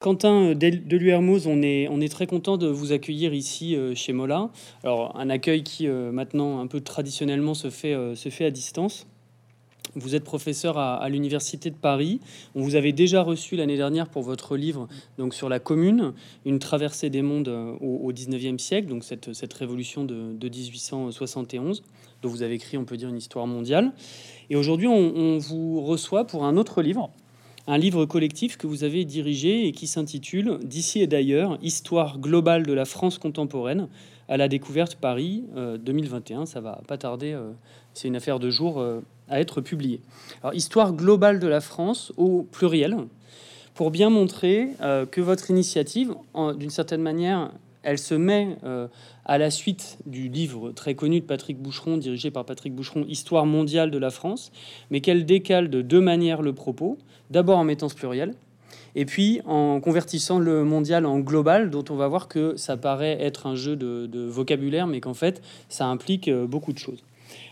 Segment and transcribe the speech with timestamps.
[0.00, 4.14] Quentin de l'URMOS, on est, on est très content de vous accueillir ici euh, chez
[4.14, 4.48] Mola.
[4.82, 9.06] Alors, un accueil qui euh, maintenant, un peu traditionnellement, se fait, euh, à distance.
[9.96, 12.20] Vous êtes professeur à, l'Université de Paris.
[12.54, 16.14] On vous avait déjà reçu l'année dernière pour votre livre donc sur la commune,
[16.46, 21.82] une traversée des mondes au, 19e siècle, donc cette révolution de, 1871,
[22.22, 23.92] dont vous avez écrit, on peut dire, une histoire mondiale.
[24.48, 27.10] Et aujourd'hui, on vous reçoit pour un autre livre
[27.66, 32.66] un livre collectif que vous avez dirigé et qui s'intitule D'ici et d'ailleurs, Histoire globale
[32.66, 33.88] de la France contemporaine
[34.28, 36.42] à la découverte Paris 2021.
[36.42, 37.50] Euh, Ça va pas tarder, euh,
[37.94, 40.00] c'est une affaire de jour euh, à être publié.
[40.42, 42.96] Alors, Histoire globale de la France au pluriel,
[43.74, 44.70] pour bien montrer
[45.10, 46.14] que votre initiative,
[46.58, 47.50] d'une certaine manière,
[47.82, 48.56] elle se met
[49.24, 53.46] à la suite du livre très connu de Patrick Boucheron, dirigé par Patrick Boucheron, Histoire
[53.46, 54.52] mondiale de la France,
[54.90, 56.98] mais qu'elle décale de deux manières le propos.
[57.30, 58.34] D'abord en mettant ce pluriel,
[58.94, 63.16] et puis en convertissant le mondial en global, dont on va voir que ça paraît
[63.20, 67.02] être un jeu de, vocabulaire, mais qu'en fait, ça implique euh, beaucoup de choses.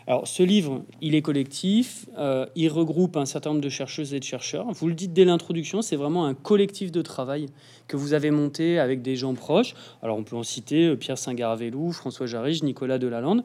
[0.08, 4.18] Alors, ce livre, il est collectif, euh, il regroupe un certain nombre de chercheuses et
[4.18, 4.72] de chercheurs.
[4.72, 7.44] Vous le dites dès l'introduction, c'est vraiment un collectif de travail
[7.88, 9.74] que vous avez monté avec des gens proches.
[10.00, 13.44] Alors, on peut en citer euh, Pierre Saint-Garavelou, François Jarige, Nicolas Delalande,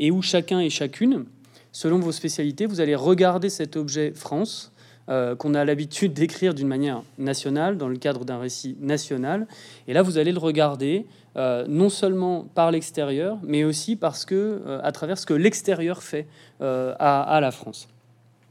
[0.00, 1.24] et où chacun et chacune,
[1.70, 4.71] selon vos spécialités, vous allez regarder cet objet France
[5.08, 9.48] euh, qu'on a l'habitude d'écrire d'une manière nationale, dans le cadre d'un récit national.
[9.88, 14.62] Et là, vous allez le regarder euh, non seulement par l'extérieur, mais aussi parce que,
[14.64, 16.28] euh, à travers ce que l'extérieur fait
[16.60, 17.88] à, la France.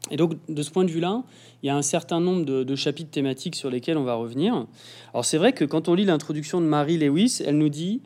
[0.09, 1.23] Et donc, de ce point de vue-là,
[1.63, 4.65] il y a un certain nombre de, chapitres thématiques sur lesquels on va revenir.
[5.13, 8.01] Alors, c'est vrai que quand on lit l'introduction de Marie Lewis, elle nous dit,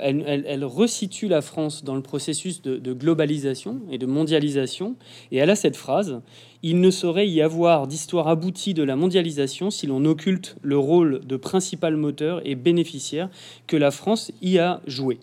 [0.00, 4.96] elle, elle, resitue la France dans le processus de, globalisation et de mondialisation,
[5.30, 6.20] et elle a cette phrase
[6.62, 11.20] il ne saurait y avoir d'histoire aboutie de la mondialisation si l'on occulte le rôle
[11.24, 13.28] de principal moteur et bénéficiaire
[13.68, 15.20] que la France y a joué.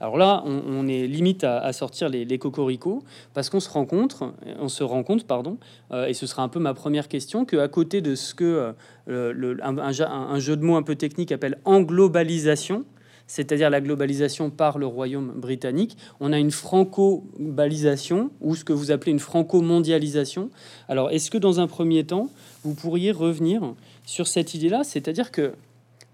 [0.00, 3.02] Alors là, on, est limite à, sortir les, les, cocoricots
[3.32, 5.56] parce qu'on se rencontre, on se rend compte, pardon,
[5.90, 8.74] euh, et ce sera un peu ma première question, que à côté de ce que
[9.08, 12.84] euh, le, un, jeu de mots un peu technique appelle englobalisation,
[13.26, 15.96] c'est-à-dire la globalisation par le royaume britannique.
[16.20, 20.50] On a une franco-balisation, ou ce que vous appelez une franco-mondialisation.
[20.88, 22.30] Alors, est-ce que dans un premier temps,
[22.64, 24.84] vous pourriez revenir sur cette idée-là?
[24.84, 25.52] C'est-à-dire que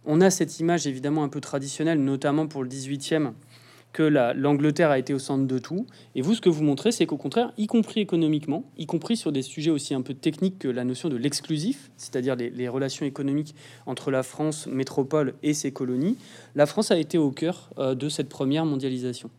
[0.05, 3.33] on a cette image évidemment un peu traditionnelle, notamment pour le 18e,
[3.93, 5.87] que l'Angleterre a été au centre de tout.
[6.15, 9.33] Et vous, ce que vous montrez, c'est qu'au contraire, y compris économiquement, y compris sur
[9.33, 13.55] des sujets aussi un peu techniques que la notion de l'exclusif, c'est-à-dire les, relations économiques
[13.85, 16.17] entre la France métropole et ses colonies,
[16.55, 19.31] la France a été au cœur euh, de cette première mondialisation.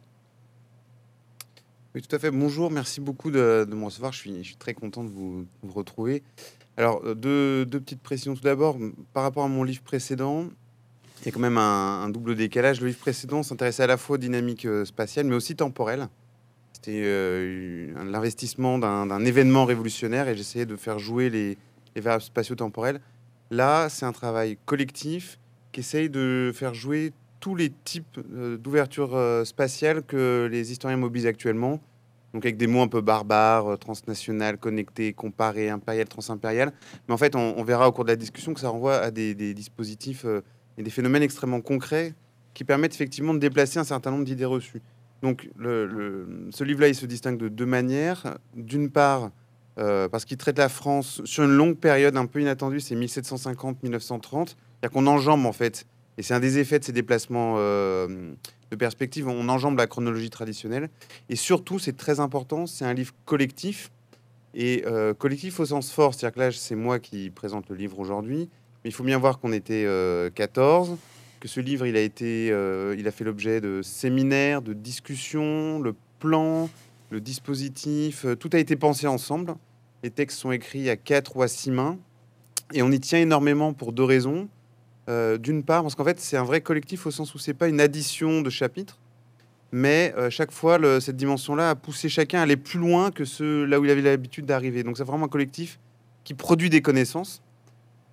[1.96, 2.32] Oui, tout à fait.
[2.32, 4.14] Bonjour, merci beaucoup de, me recevoir.
[4.14, 6.22] Je suis, très content de vous, retrouver.
[6.78, 8.78] Alors, euh, deux petites précisions tout d'abord.
[9.14, 10.48] Par rapport à mon livre précédent,
[11.24, 12.82] il y a quand même un, double décalage.
[12.82, 16.10] Le livre précédent s'intéressait à la fois aux dynamiques euh, spatiales, mais aussi temporelles.
[16.74, 21.58] C'était euh, l'investissement d'un événement révolutionnaire et j'essayais de faire jouer les,
[21.96, 23.00] les variables spatio-temporelles.
[23.52, 25.40] Là, c'est un travail collectif
[25.72, 31.28] qui essaye de faire jouer tous les types euh, d'ouverture spatiale que les historiens mobilisent
[31.28, 31.80] actuellement.
[32.34, 36.74] Donc avec des mots un peu barbares, transnational, connecté, comparé, impérial, transimpérial.
[37.08, 39.54] Mais en fait, on, verra au cours de la discussion que ça renvoie à des
[39.54, 40.26] dispositifs
[40.78, 42.14] et des phénomènes extrêmement concrets
[42.54, 44.82] qui permettent effectivement de déplacer un certain nombre d'idées reçues.
[45.22, 48.38] Donc le, ce livre-là, il se distingue de deux manières.
[48.56, 49.32] D'une part,
[49.80, 53.80] euh, parce qu'il traite la France sur une longue période un peu inattendue, c'est 1750-1930,
[54.22, 58.34] c'est-à-dire qu'on enjambe en fait, et c'est un des effets de ces déplacements euh,
[58.70, 60.90] de perspective, on enjambe la chronologie traditionnelle.
[61.30, 63.90] Et surtout, c'est très important, c'est un livre collectif,
[64.54, 67.98] et euh, collectif au sens fort, c'est-à-dire que là, c'est moi qui présente le livre
[68.00, 68.50] aujourd'hui,
[68.84, 69.88] mais il faut bien voir qu'on était
[70.36, 70.96] 14, euh,
[71.40, 75.80] que ce livre, il a, été, euh, il a fait l'objet de séminaires, de discussions,
[75.80, 76.70] le plan,
[77.10, 79.56] le dispositif, euh, tout a été pensé ensemble.
[80.04, 81.98] Les textes sont écrits à quatre ou à six mains.
[82.74, 84.48] Et on y tient énormément pour deux raisons.
[85.08, 87.82] D'une part, parce qu'en fait, c'est un vrai collectif au sens où c'est pas une
[87.82, 89.00] addition de chapitres,
[89.74, 93.82] mais chaque fois, cette dimension-là a poussé chacun à aller plus loin que ce là
[93.82, 94.82] où il avait l'habitude d'arriver.
[94.82, 95.78] Donc c'est vraiment un collectif
[96.24, 97.42] qui produit des connaissances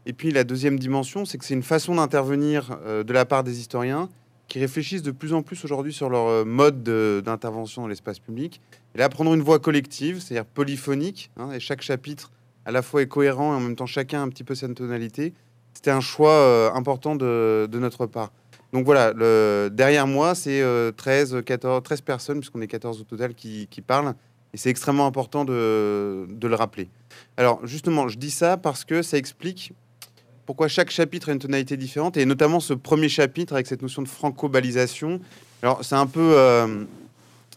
[0.06, 3.44] et puis la deuxième dimension, c'est que c'est une façon d'intervenir euh, de la part
[3.44, 4.08] des historiens
[4.48, 8.60] qui réfléchissent de plus en plus aujourd'hui sur leur euh, mode d'intervention dans l'espace public.
[8.94, 12.32] Et là, prendre une voix collective, c'est-à-dire polyphonique, hein, et chaque chapitre
[12.64, 15.32] à la fois est cohérent et en même temps chacun un petit peu sa tonalité,
[15.74, 18.32] c'était un choix euh, important de, notre part.
[18.72, 19.12] Donc voilà,
[19.68, 20.62] derrière moi, c'est
[20.96, 24.14] 13, 14, 13 personnes, puisqu'on est 14 au total, qui, parlent.
[24.54, 26.88] Et c'est extrêmement important de, le rappeler.
[27.36, 29.72] Alors justement, je dis ça parce que ça explique
[30.50, 34.02] pourquoi chaque chapitre a une tonalité différente, et notamment ce premier chapitre avec cette notion
[34.02, 35.20] de franco-balisation.
[35.62, 36.32] Alors, c'est un peu...
[36.36, 36.86] Euh,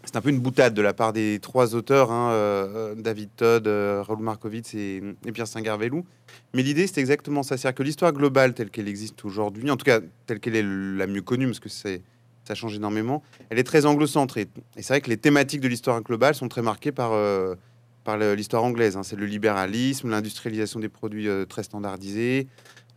[0.05, 3.65] c'est un peu une boutade de la part des trois auteurs, hein, euh, David Todd,
[3.65, 5.01] Raoul Markovitz et,
[5.33, 6.05] Pierre Singarvelou.
[6.53, 7.57] Mais l'idée, c'est exactement ça.
[7.57, 11.07] C'est-à-dire que l'histoire globale telle qu'elle existe aujourd'hui, en tout cas telle qu'elle est la
[11.07, 12.03] mieux connue, parce que c'est
[12.43, 13.23] ça change énormément.
[13.49, 14.49] Elle est très anglo-centrée.
[14.77, 17.55] Et c'est vrai que les thématiques de l'histoire globale sont très marquées par, euh,
[18.03, 18.97] par l'histoire anglaise.
[18.97, 19.03] Hein.
[19.03, 22.47] C'est le libéralisme, l'industrialisation des produits euh, très standardisés,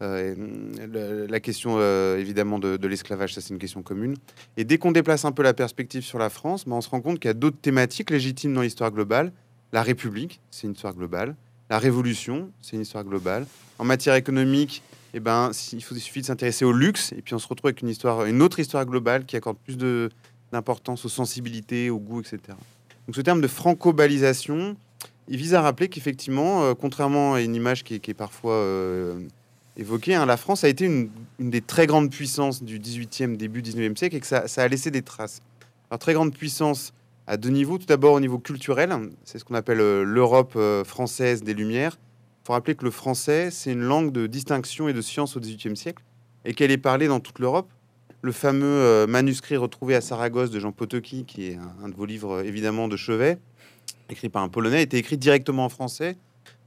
[0.03, 1.81] euh, la question
[2.17, 4.17] évidemment de, l'esclavage, ça c'est une question commune.
[4.57, 7.01] Et dès qu'on déplace un peu la perspective sur la France, ben, on se rend
[7.01, 9.33] compte qu'il y a d'autres thématiques légitimes dans l'histoire globale.
[9.73, 11.35] La République, c'est une histoire globale.
[11.71, 13.47] La Révolution, c'est une histoire globale.
[13.79, 14.83] En matière économique,
[15.15, 17.83] eh ben, il, faut, suffit de s'intéresser au luxe, et puis on se retrouve avec
[17.83, 19.77] une, histoire, une autre histoire globale qui accorde plus
[20.53, 22.39] d'importance aux sensibilités, au goût, etc.
[23.07, 24.77] Donc ce terme de franco-balisation,
[25.29, 29.21] il vise à rappeler qu'effectivement, euh, contrairement à une image qui est, parfois euh,
[29.77, 33.97] évoquée, hein, la France a été une, des très grandes puissances du 18e, début 19e
[33.97, 35.41] siècle, et que ça, a laissé des traces.
[35.91, 36.93] Alors très grande puissance
[37.27, 37.79] à deux niveaux.
[37.79, 38.95] Tout d'abord au niveau culturel,
[39.25, 41.97] c'est ce qu'on appelle euh, l'Europe française des Lumières
[42.47, 45.77] faut rappeler que le français, c'est une langue de distinction et de science au XVIIIe
[45.77, 46.05] siècle
[46.45, 47.69] et qu'elle est parlée dans toute l'Europe.
[48.23, 52.07] Le fameux euh, manuscrit retrouvé à Saragosse de Jean Potocki, qui est un, de vos
[52.07, 53.39] livres euh, évidemment de chevet,
[54.11, 56.17] écrit par un Polonais, était écrit directement en français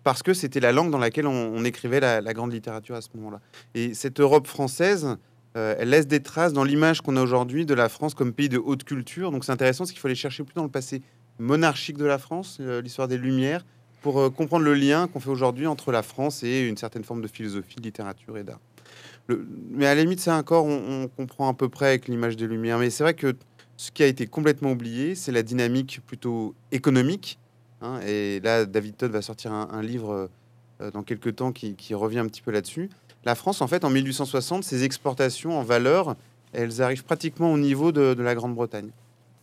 [0.03, 3.39] parce que c'était la langue dans laquelle on, écrivait la, grande littérature à ce moment-là.
[3.75, 5.17] Et cette Europe française,
[5.57, 8.49] euh, elle laisse des traces dans l'image qu'on a aujourd'hui de la France comme pays
[8.49, 9.31] de haute culture.
[9.31, 11.01] Donc c'est intéressant, parce qu'il faut aller chercher plus dans le passé
[11.37, 13.65] monarchique de la France, l'histoire des Lumières,
[14.01, 17.21] pour euh, comprendre le lien qu'on fait aujourd'hui entre la France et une certaine forme
[17.21, 18.59] de philosophie, de littérature et d'art.
[19.69, 22.47] Mais à la limite, c'est encore, on, on, comprend à peu près avec l'image des
[22.47, 22.79] Lumières.
[22.79, 23.35] Mais c'est vrai que
[23.77, 27.37] ce qui a été complètement oublié, c'est la dynamique plutôt économique.
[27.81, 27.99] Hein.
[28.05, 30.29] et là, David Todd va sortir un, livre
[30.81, 32.89] euh, dans quelques temps qui, revient un petit peu là-dessus.
[33.25, 36.15] La France, en fait, en 1860, ses exportations en valeur,
[36.53, 38.89] elles arrivent pratiquement au niveau de, la Grande-Bretagne.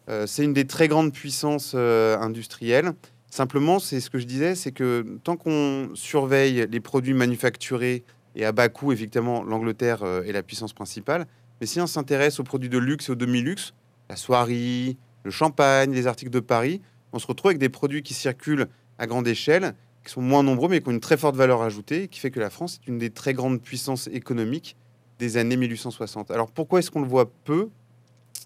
[0.08, 2.92] Euh, c'est une des très grandes puissances industrielles.
[3.30, 8.04] Simplement, c'est ce que je disais, c'est que tant qu'on surveille les produits manufacturés
[8.36, 11.26] et à bas coût, effectivement, l'Angleterre euh, est la puissance principale.
[11.60, 13.72] Mais si on s'intéresse aux produits de luxe et aux demi-luxe,
[14.10, 16.82] la soierie, le champagne, les articles de Paris,
[17.16, 18.68] on se retrouve avec des produits qui circulent
[18.98, 19.74] à grande échelle,
[20.04, 22.40] qui sont moins nombreux, mais qui ont une très forte valeur ajoutée, qui fait que
[22.40, 24.76] la France est une des très grandes puissances économiques
[25.18, 26.30] des années 1860.
[26.30, 27.68] Alors pourquoi est-ce qu'on le voit peu?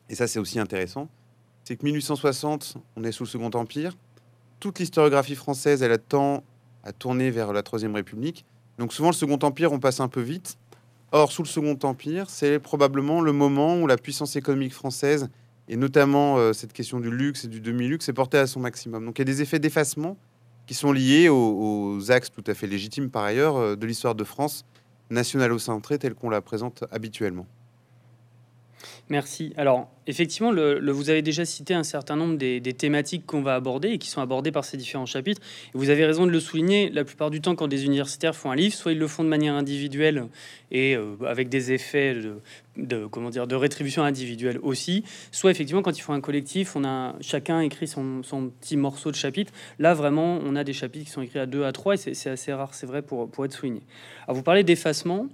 [0.08, 1.08] Et ça, c'est aussi intéressant.
[1.64, 3.94] C'est que 1860, on est sous le Second Empire
[4.61, 6.44] toute l'historiographie française, elle a tend
[6.84, 8.44] à tourner vers la Troisième République.
[8.78, 10.58] Donc souvent, le Second Empire, on passe un peu vite.
[11.12, 15.28] Or, sous le Second Empire, c'est probablement le moment où la puissance économique française,
[15.70, 19.06] et notamment euh, cette question du luxe et du demi-luxe, est portée à son maximum.
[19.06, 20.19] Donc il y a des effets d'effacement
[20.67, 24.25] qui sont liés aux, axes tout à fait légitimes, par ailleurs, euh, de l'histoire de
[24.25, 24.67] France,
[25.11, 27.46] nationalo-centrée telle qu'on la présente habituellement.
[29.10, 29.52] Merci.
[29.56, 33.98] Alors, effectivement, vous avez déjà cité un certain nombre des, thématiques qu'on va aborder et
[33.98, 35.42] qui sont abordées par ces différents chapitres.
[35.74, 36.90] vous avez raison de le souligner.
[36.90, 39.28] La plupart du temps, quand des universitaires font un livre, soit ils le font de
[39.28, 40.28] manière individuelle
[40.70, 42.16] et euh, avec des effets
[42.76, 45.02] de, comment dire de rétribution individuelle aussi,
[45.32, 48.22] soit effectivement quand ils font un collectif, on a chacun écrit son,
[48.60, 49.52] petit morceau de chapitre.
[49.80, 52.30] Là, vraiment, on a des chapitres qui sont écrits à deux, à trois, et c'est
[52.30, 53.82] assez rare, c'est vrai pour, pour être souligné.
[54.28, 55.26] Alors, vous parlez d'effacement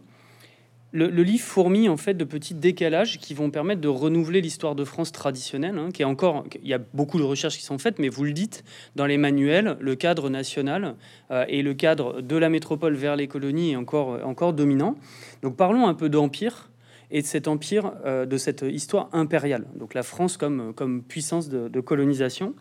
[0.93, 4.85] le, livre fourmille en fait de petits décalages qui vont permettre de renouveler l'histoire de
[4.85, 7.99] France traditionnelle, hein, qui est encore, il y a beaucoup de recherches qui sont faites,
[7.99, 8.65] mais vous le dites
[8.95, 10.95] dans les manuels, le cadre national
[11.31, 14.97] euh, et le cadre de la métropole vers les colonies est encore, encore dominant.
[15.43, 16.71] Donc parlons un peu d'empire
[17.11, 19.67] et de cet empire, euh, de cette histoire impériale.
[19.77, 22.55] Donc la France comme, comme puissance de colonisation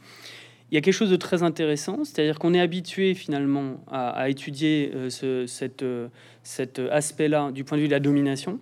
[0.72, 4.92] il y a quelque chose de très intéressant, c'est-à-dire qu'on est habitué finalement à, étudier
[4.96, 6.08] euh, euh,
[6.44, 8.60] cet aspect-là du point de vue de la domination.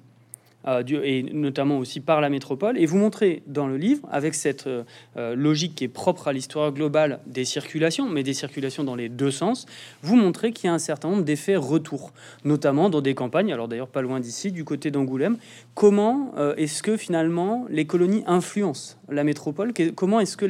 [0.66, 2.78] Euh, et notamment aussi par la métropole.
[2.78, 4.70] Et vous montrez dans le livre, avec cette
[5.16, 9.32] logique qui est propre à l'histoire globale des circulations, mais des circulations dans les deux
[9.32, 9.66] sens,
[10.02, 12.14] vous montrez qu'il y a un certain nombre d'effets retour,
[12.46, 15.38] notamment dans des campagnes, alors d'ailleurs pas loin d'ici, du côté d'Angoulême.
[15.76, 19.74] Comment est-ce que finalement les colonies influencent la métropole?
[19.96, 20.46] Comment est-ce que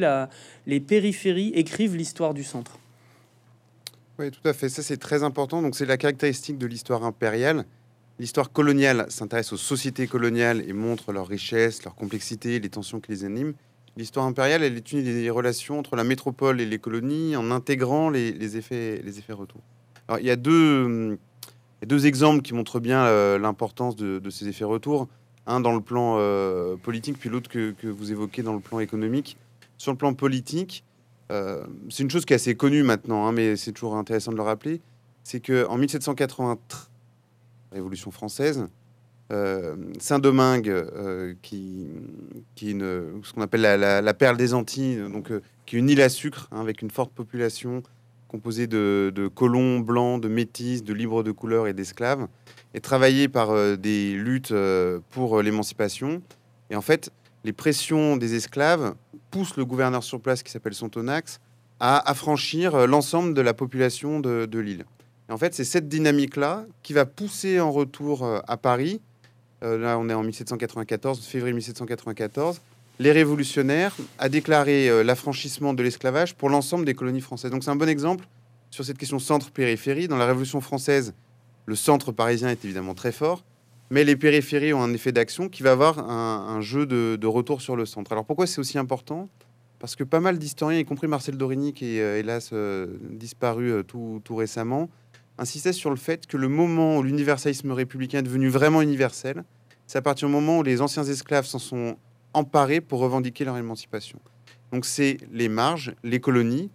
[0.66, 2.78] les périphéries écrivent l'histoire du centre?
[4.18, 4.68] Oui, tout à fait.
[4.68, 5.60] Ça, c'est très important.
[5.60, 7.64] Donc, c'est la caractéristique de l'histoire impériale.
[8.20, 13.10] L'histoire coloniale s'intéresse aux sociétés coloniales et montre leur richesse, leur complexité, les tensions qui
[13.10, 13.54] les animent.
[13.96, 18.56] L'histoire impériale, elle étudie les relations entre la métropole et les colonies en intégrant les,
[18.56, 19.60] effets, les effets retour.
[20.06, 21.18] Alors, il y a deux,
[21.84, 25.08] deux exemples qui montrent bien euh, l'importance de, ces effets retour.
[25.46, 29.36] Un dans le plan euh, politique, puis l'autre que, vous évoquez dans le plan économique.
[29.76, 30.84] Sur le plan politique,
[31.30, 34.36] euh, c'est une chose qui est assez connue maintenant, hein, mais c'est toujours intéressant de
[34.36, 34.80] le rappeler,
[35.22, 36.58] c'est qu'en 1783,
[37.74, 38.66] Révolution française.
[39.98, 40.86] Saint-Domingue,
[41.42, 41.88] qui,
[42.54, 45.32] qui est ce qu'on appelle la, perle des Antilles, donc,
[45.66, 47.82] qui est une île à sucre hein, avec une forte population
[48.28, 52.28] composée de, colons blancs, de métis, de libres de couleur et d'esclaves,
[52.74, 54.54] et travaillé par des luttes
[55.10, 56.22] pour l'émancipation.
[56.70, 57.10] Et en fait,
[57.44, 58.94] les pressions des esclaves
[59.30, 61.40] poussent le gouverneur sur place, qui s'appelle Sontonax,
[61.78, 64.86] à affranchir euh, l'ensemble de la population de, l'île.
[65.28, 69.00] Et en fait, c'est cette dynamique-là qui va pousser en retour euh, à Paris,
[69.62, 72.60] euh, là on est en 1794, février 1794,
[72.98, 77.50] les révolutionnaires à déclarer l'affranchissement de l'esclavage pour l'ensemble des colonies françaises.
[77.50, 78.24] Donc c'est un bon exemple
[78.70, 80.06] sur cette question centre-périphérie.
[80.06, 81.12] Dans la Révolution française,
[81.66, 83.44] le centre parisien est évidemment très fort,
[83.90, 87.76] mais les périphéries ont un effet d'action qui va avoir un, jeu de, retour sur
[87.76, 88.12] le centre.
[88.12, 89.28] Alors pourquoi c'est aussi important?
[89.78, 93.70] Parce que pas mal d'historiens, y compris Marcel Dorigny, qui est euh, hélas euh, disparu
[93.70, 94.88] euh, tout, tout, récemment,
[95.38, 99.44] insistaient sur le fait que le moment où l'universalisme républicain est devenu vraiment universel,
[99.86, 101.96] c'est à partir du moment où les anciens esclaves s'en sont
[102.32, 104.18] emparés pour revendiquer leur émancipation.
[104.72, 106.70] Donc c'est les marges, les colonies,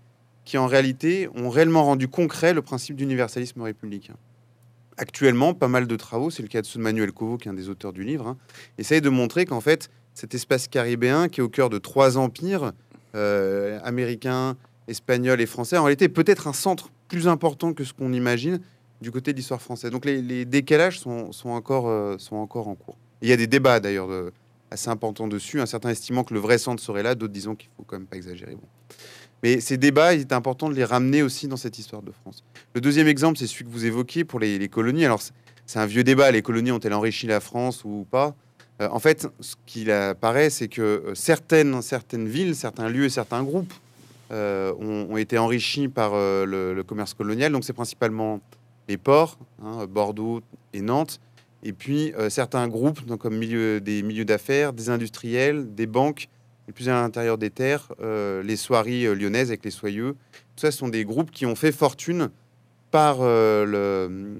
[0.46, 4.16] qui en réalité ont réellement rendu concret le principe d'universalisme républicain
[5.00, 7.70] actuellement, pas mal de travaux, c'est le cas de Manuel Covo, qui est un des
[7.70, 8.38] auteurs du livre, hein,
[8.78, 12.74] essayent de montrer qu'en fait, cet espace caribéen, qui est au cœur de trois empires,
[13.16, 14.58] euh, américains,
[14.89, 18.60] espagnols et français, en réalité, peut-être un centre plus important que ce qu'on imagine
[19.01, 19.91] du côté de l'histoire française.
[19.91, 22.98] Donc les, décalages sont, encore, euh, sont encore en cours.
[23.22, 24.10] il y a des débats d'ailleurs
[24.72, 27.69] assez importants dessus, un certain estimant que le vrai centre serait là, d'autres disant qu'il
[27.75, 28.58] faut quand même pas exagérer.
[29.43, 32.43] Mais ces débats, il est important de les ramener aussi dans cette histoire de France.
[32.74, 35.05] Le deuxième exemple, c'est celui que vous évoquiez pour les, colonies.
[35.05, 35.22] Alors,
[35.65, 36.31] c'est un vieux débat.
[36.31, 38.36] Les colonies ont-elles enrichi la France ou pas?
[38.81, 43.43] Euh, En fait, ce qu'il apparaît, c'est que euh, certaines, certaines villes, certains lieux certains
[43.43, 43.74] groupes
[44.31, 47.51] euh, ont, été enrichis par le, commerce colonial.
[47.51, 48.41] Donc, c'est principalement
[48.88, 50.41] les ports, hein, Bordeaux
[50.74, 51.19] et Nantes,
[51.63, 56.29] et puis certains groupes, donc comme des milieux d'affaires, des industriels, des banques
[56.71, 60.15] plus à l'intérieur des terres, euh, les soieries euh, lyonnaises avec les soyeux.
[60.55, 62.29] Tout ça, ce sont des groupes qui ont fait fortune
[62.91, 64.33] par, euh, le,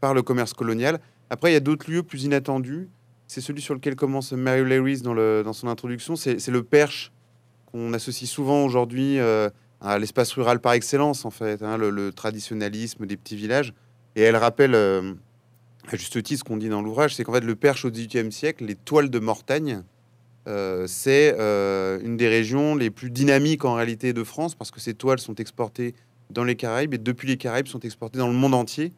[0.00, 1.00] par le commerce colonial.
[1.30, 2.88] Après, il y a d'autres lieux plus inattendus.
[3.26, 6.14] C'est celui sur lequel commence Mary Larry dans, le, dans son introduction.
[6.14, 7.12] C'est le Perche,
[7.66, 13.16] qu'on associe souvent aujourd'hui à l'espace rural par excellence, en fait, hein, le, traditionnalisme des
[13.16, 13.74] petits villages.
[14.14, 17.54] Et elle rappelle, à juste titre, ce qu'on dit dans l'ouvrage, c'est qu'en fait, le
[17.54, 19.82] Perche au XVIIIe siècle, les toiles de Mortagne,
[20.48, 24.80] euh, c'est euh, une des régions les plus dynamiques en réalité de France parce que
[24.80, 25.94] ces toiles sont exportées
[26.30, 28.92] dans les Caraïbes et depuis les Caraïbes sont exportées dans le monde entier.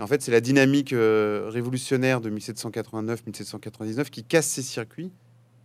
[0.00, 5.10] en fait, c'est la dynamique euh, révolutionnaire de 1789-1799 qui casse ces circuits.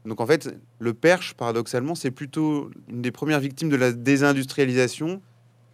[0.06, 5.22] Donc en fait, le Perche, paradoxalement, c'est plutôt une des premières victimes de la désindustrialisation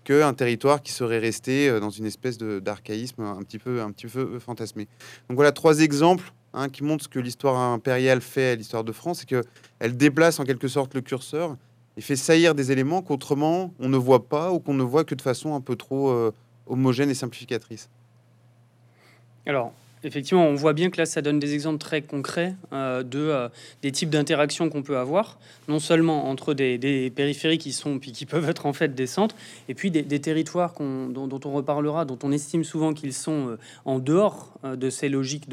[0.03, 4.39] qu'un territoire qui serait resté dans une espèce d'archaïsme un petit peu, un petit peu
[4.39, 4.88] fantasmé.
[5.29, 8.94] Donc voilà trois exemples Hein, qui montre ce que l'histoire impériale fait à l'histoire de
[8.94, 11.58] France, c'est qu'elle déplace en quelque sorte le curseur
[11.98, 15.15] et fait saillir des éléments qu'autrement on ne voit pas ou qu'on ne voit que
[15.15, 16.32] de façon un peu trop euh,
[16.65, 17.89] homogène et simplificatrice.
[19.46, 19.74] Alors,
[20.05, 23.50] effectivement, on voit bien que là, ça donne des exemples très concrets euh, de, euh,
[23.81, 28.25] des types d'interactions qu'on peut avoir, non seulement entre des, périphéries qui sont, puis qui
[28.27, 29.35] peuvent être en fait des centres,
[29.67, 34.00] et puis des, territoires dont, on reparlera, dont on estime souvent qu'ils sont euh, en
[34.00, 35.50] dehors de ces logiques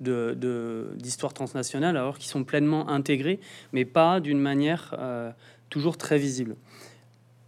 [0.00, 3.40] d'histoire transnationale, alors qu'ils sont pleinement intégrés,
[3.72, 4.94] mais pas d'une manière
[5.70, 6.56] toujours très visible.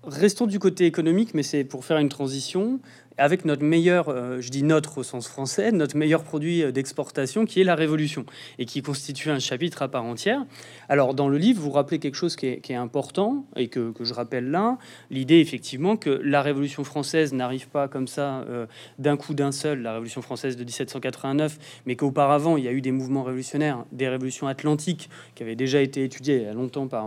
[0.06, 2.78] Restons du côté économique, mais c'est pour faire une transition
[3.16, 7.46] avec notre meilleur, euh, je dis notre au sens français, notre meilleur produit euh, d'exportation
[7.46, 8.26] qui est la Révolution
[8.58, 10.44] et qui constitue un chapitre à part entière.
[10.88, 14.50] Alors dans le livre, vous rappelez quelque chose qui est, important et que, je rappelle
[14.50, 14.78] là,
[15.10, 18.66] l'idée effectivement que la Révolution française n'arrive pas comme ça euh,
[18.98, 22.80] d'un coup d'un seul, la Révolution française de 1789, mais qu'auparavant il y a eu
[22.80, 26.88] des mouvements révolutionnaires, des révolutions atlantiques qui avaient déjà été étudiées il y a longtemps
[26.88, 27.04] par,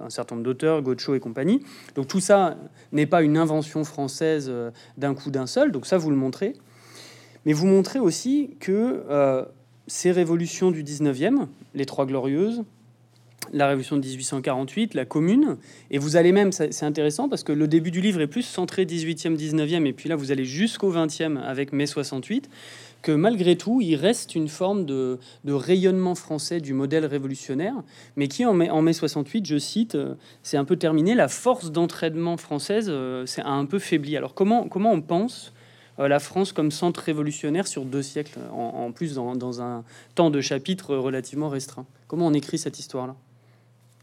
[0.00, 1.60] un certain nombre d'auteurs, Gaucho et compagnie.
[1.96, 2.56] Donc tout ça
[2.92, 4.52] n'est pas une invention française
[4.96, 6.54] d'un coup d'un seul, donc ça vous le montrez.
[7.46, 9.44] Mais vous montrez aussi que euh,
[9.86, 12.64] ces révolutions du 19e, les Trois Glorieuses,
[13.52, 15.56] la révolution de 1848, la commune,
[15.90, 18.84] et vous allez même, c'est intéressant parce que le début du livre est plus centré
[18.84, 22.48] 18e, 19e, et puis là vous allez jusqu'au 20e avec mai 68,
[23.02, 27.74] que malgré tout, il reste une forme de, rayonnement français du modèle révolutionnaire,
[28.16, 31.28] mais qui en mai, en mai 68, je cite, euh, c'est un peu terminé, la
[31.28, 34.16] force d'entraînement française euh, c'est un peu faibli.
[34.16, 35.52] Alors comment, comment on pense
[35.98, 40.30] euh, la France comme centre révolutionnaire sur deux siècles, en, plus dans, dans, un temps
[40.30, 41.86] de chapitre relativement restreint?
[42.08, 43.16] Comment on écrit cette histoire-là?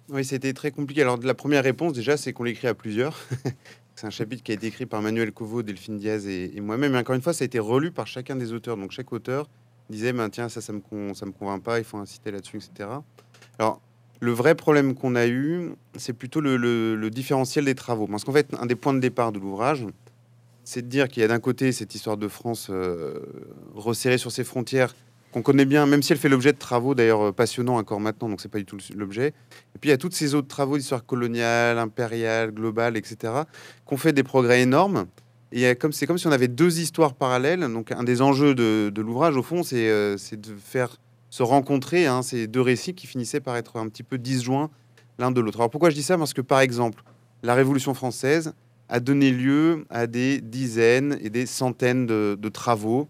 [0.10, 1.02] Oui, c'était très compliqué.
[1.02, 3.18] Alors la première réponse déjà, c'est qu'on l'écrit à plusieurs.
[3.96, 6.96] C'est un chapitre qui a été écrit par Manuel Covo, Delphine Diaz et, moi-même.
[6.96, 8.76] Et encore une fois, ça a été relu par chacun des auteurs.
[8.76, 9.48] Donc chaque auteur
[9.90, 12.90] disait, ben, tiens, ça, ça me, convainc pas, il faut inciter là-dessus, etc.
[13.58, 13.82] Alors,
[14.20, 18.08] le vrai problème qu'on a eu, c'est plutôt le, différentiel des travaux.
[18.08, 19.86] Parce qu'en fait, un des points de départ de l'ouvrage,
[20.66, 23.20] c'est de dire qu'il y a d'un côté cette histoire de France euh,
[23.76, 24.94] resserrée sur ses frontières,
[25.36, 28.30] qu'on connaît bien, même si elle fait l'objet de travaux d'ailleurs euh, passionnants encore maintenant,
[28.30, 29.34] donc c'est pas du tout l'objet.
[29.76, 33.34] Et puis il y a toutes ces autres travaux d'histoire coloniale, impériale, globale, etc.,
[33.84, 35.08] qu'on fait des progrès énormes.
[35.52, 37.60] Et comme c'est comme si on avait deux histoires parallèles.
[37.60, 40.96] Donc un des enjeux de, l'ouvrage, au fond, euh, c'est de faire
[41.30, 44.70] se rencontrer hein, ces deux récits qui finissaient par être un petit peu disjoints
[45.20, 45.60] l'un de l'autre.
[45.60, 46.18] Alors pourquoi je dis ça?
[46.18, 47.04] Parce que par exemple,
[47.44, 48.54] la Révolution française
[48.88, 53.10] a donné lieu à des dizaines et des centaines de, travaux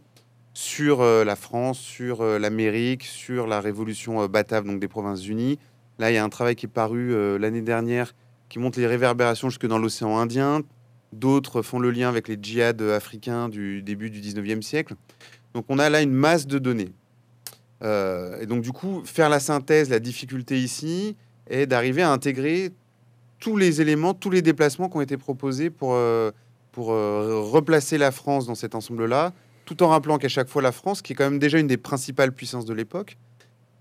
[0.55, 5.59] sur euh, la France, sur euh, l'Amérique, sur la Révolution euh, batave, donc des Provinces-Unies.
[5.99, 8.13] Là, il y a un travail qui est paru l'année dernière
[8.49, 10.61] qui montre les réverbérations jusque dans l'océan Indien.
[11.13, 14.95] D'autres font le lien avec les djihad africains du début du 19e siècle.
[15.53, 16.91] Donc on a là une masse de données.
[17.81, 21.15] Et donc, du coup, faire la synthèse, la difficulté ici
[21.47, 22.73] est d'arriver à intégrer
[23.39, 25.97] tous les éléments, tous les déplacements qui ont été proposés pour,
[26.73, 29.31] pour replacer la France dans cet ensemble-là,
[29.65, 31.77] tout en rappelant qu'à chaque fois, la France, qui est quand même déjà une des
[31.77, 33.17] principales puissances de l'époque,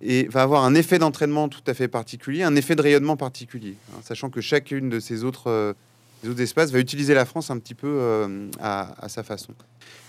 [0.00, 3.76] et va avoir un effet d'entraînement tout à fait particulier, un effet de rayonnement particulier,
[3.92, 5.74] hein, sachant que chacune de ces autres,
[6.26, 8.26] autres espaces va utiliser la France un petit peu
[8.60, 9.54] à, à sa façon.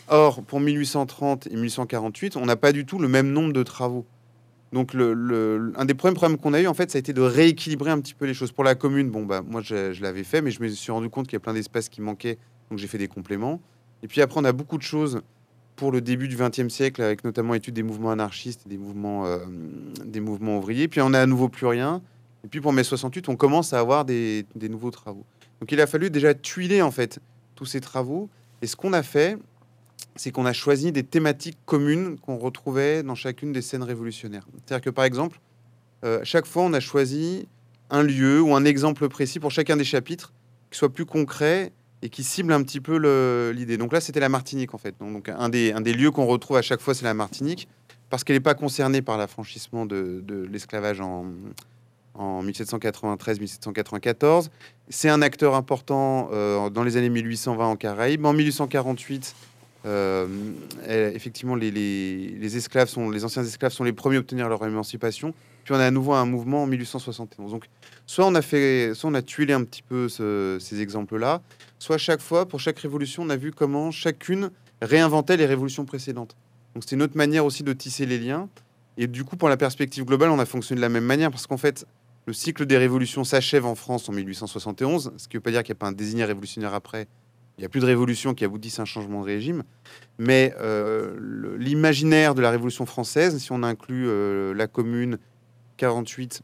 [0.07, 4.05] Or, pour 1830 et 1848, on n'a pas du tout le même nombre de travaux.
[4.75, 7.91] Donc, un des premiers problèmes qu'on a eu, en fait, ça a été de rééquilibrer
[7.91, 8.51] un petit peu les choses.
[8.51, 11.27] Pour la commune, bon, bah, moi, je, l'avais fait, mais je me suis rendu compte
[11.27, 12.37] qu'il y a plein d'espaces qui manquaient,
[12.69, 13.61] donc j'ai fait des compléments.
[14.03, 15.21] Et puis après, on a beaucoup de choses
[15.75, 19.39] pour le début du XXe siècle, avec notamment étude des mouvements anarchistes des mouvements, euh,
[20.05, 20.87] des mouvements ouvriers.
[20.87, 22.01] Puis on a à nouveau plus rien.
[22.43, 25.25] Et puis pour mai 68, on commence à avoir des, des nouveaux travaux.
[25.59, 27.19] Donc il a fallu déjà tuiler en fait
[27.55, 28.29] tous ces travaux.
[28.61, 29.37] Et ce qu'on a fait,
[30.15, 34.47] c'est qu'on a choisi des thématiques communes qu'on retrouvait dans chacune des scènes révolutionnaires.
[34.53, 35.39] C'est-à-dire que, par exemple,
[36.03, 37.47] euh, chaque fois, on a choisi
[37.89, 40.33] un lieu ou un exemple précis pour chacun des chapitres
[40.71, 41.71] qui soit plus concret
[42.05, 42.97] et qui cible un petit peu
[43.51, 43.77] l'idée.
[43.77, 44.93] Donc là, c'était la Martinique, en fait.
[44.99, 47.67] Donc, un, des, lieux qu'on retrouve à chaque fois, c'est la Martinique,
[48.11, 51.25] parce qu'elle n'est pas concernée par l'affranchissement de, l'esclavage en,
[52.13, 54.49] en 1793-1794.
[54.89, 58.23] C'est un acteur important euh, dans les années 1820 en Caraïbes.
[58.23, 59.25] En 1848, euh,
[60.87, 65.33] effectivement, les, esclaves sont, les anciens esclaves sont les premiers à obtenir leur émancipation.
[65.63, 67.51] Puis on a à nouveau un mouvement en 1871.
[67.51, 67.65] Donc,
[68.05, 71.41] soit on a fait, soit on a tué un petit peu ces exemples-là,
[71.79, 76.35] soit chaque fois, pour chaque révolution, on a vu comment chacune réinventait les révolutions précédentes.
[76.75, 78.49] Donc, c'est une autre manière aussi de tisser les liens.
[78.97, 81.47] Et du coup, pour la perspective globale, on a fonctionné de la même manière parce
[81.47, 81.85] qu'en fait,
[82.27, 85.63] le cycle des révolutions s'achève en France en 1871, ce qui ne veut pas dire
[85.63, 87.07] qu'il n'y a pas un désigné révolutionnaire après,
[87.57, 89.63] il n'y a plus de révolution qui aboutisse à un changement de régime.
[90.17, 95.17] Mais euh, l'imaginaire de la Révolution française, si on inclut euh, la Commune
[95.77, 96.41] 48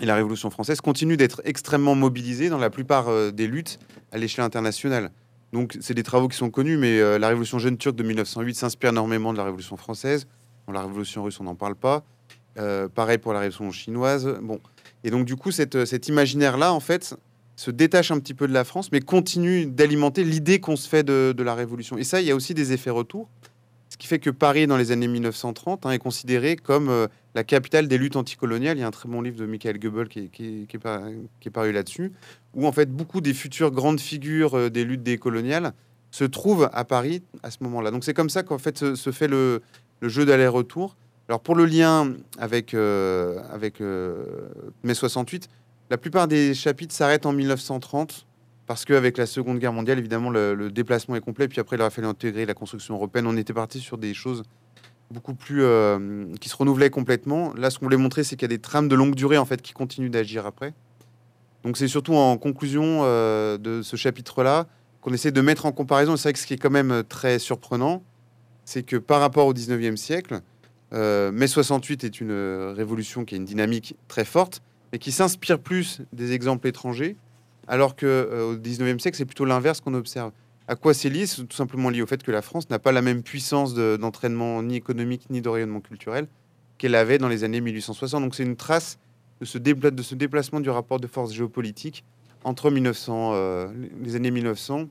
[0.00, 3.78] et la Révolution française, continue d'être extrêmement mobilisé dans la plupart euh, des luttes
[4.10, 5.12] à l'échelle internationale.
[5.52, 8.88] Donc, c'est des travaux qui sont connus, mais la Révolution jeune turque de 1908 s'inspire
[8.88, 10.26] énormément de la Révolution française.
[10.66, 12.04] Dans la Révolution russe, on n'en parle pas.
[12.94, 14.38] pareil pour la Révolution chinoise.
[14.40, 14.60] Bon.
[15.04, 17.14] Et donc, du coup, cet imaginaire-là, en fait,
[17.62, 21.04] se détache un petit peu de la France, mais continue d'alimenter l'idée qu'on se fait
[21.04, 21.96] de, la Révolution.
[21.96, 23.28] Et ça, il y a aussi des effets retours.
[23.88, 27.44] Ce qui fait que Paris, dans les années 1930, hein, est considéré comme euh, la
[27.44, 28.78] capitale des luttes anticoloniales.
[28.78, 32.12] Il y a un très bon livre de Michael Goebbels qui, est, paru là-dessus,
[32.54, 35.72] où en fait beaucoup des futures grandes figures euh, des luttes décoloniales
[36.10, 37.92] se trouvent à Paris à ce moment-là.
[37.92, 39.62] Donc c'est comme ça qu'en fait se, fait le,
[40.02, 40.96] jeu d'aller-retour.
[41.28, 45.48] Alors pour le lien avec, euh, avec mai 68,
[45.90, 48.26] la plupart des chapitres s'arrêtent en 1930
[48.66, 51.48] parce qu'avec la Seconde Guerre mondiale, évidemment, le, déplacement est complet.
[51.48, 53.26] Puis après, il aurait fallu intégrer la construction européenne.
[53.26, 54.42] On était parti sur des choses
[55.10, 57.52] beaucoup plus euh, qui se renouvelaient complètement.
[57.54, 59.44] Là, ce qu'on voulait montrer, c'est qu'il y a des trames de longue durée en
[59.44, 60.72] fait qui continuent d'agir après.
[61.64, 64.66] Donc, c'est surtout en conclusion euh, de ce chapitre-là
[65.02, 66.16] qu'on essaie de mettre en comparaison.
[66.16, 68.02] C'est vrai que ce qui est quand même très surprenant,
[68.64, 70.40] c'est que par rapport au 19e siècle,
[70.94, 75.58] euh, mai 68 est une révolution qui a une dynamique très forte mais qui s'inspire
[75.58, 77.16] plus des exemples étrangers,
[77.66, 80.32] alors qu'au euh, 19e siècle, c'est plutôt l'inverse qu'on observe.
[80.68, 81.26] À quoi c'est lié?
[81.26, 84.62] C'est tout simplement lié au fait que la France n'a pas la même puissance d'entraînement
[84.62, 86.28] ni économique ni de rayonnement culturel
[86.78, 88.22] qu'elle avait dans les années 1860.
[88.22, 88.98] Donc c'est une trace
[89.40, 92.04] de ce, déplacement du rapport de force géopolitique
[92.44, 93.68] entre 1900, euh,
[94.02, 94.88] les années 1900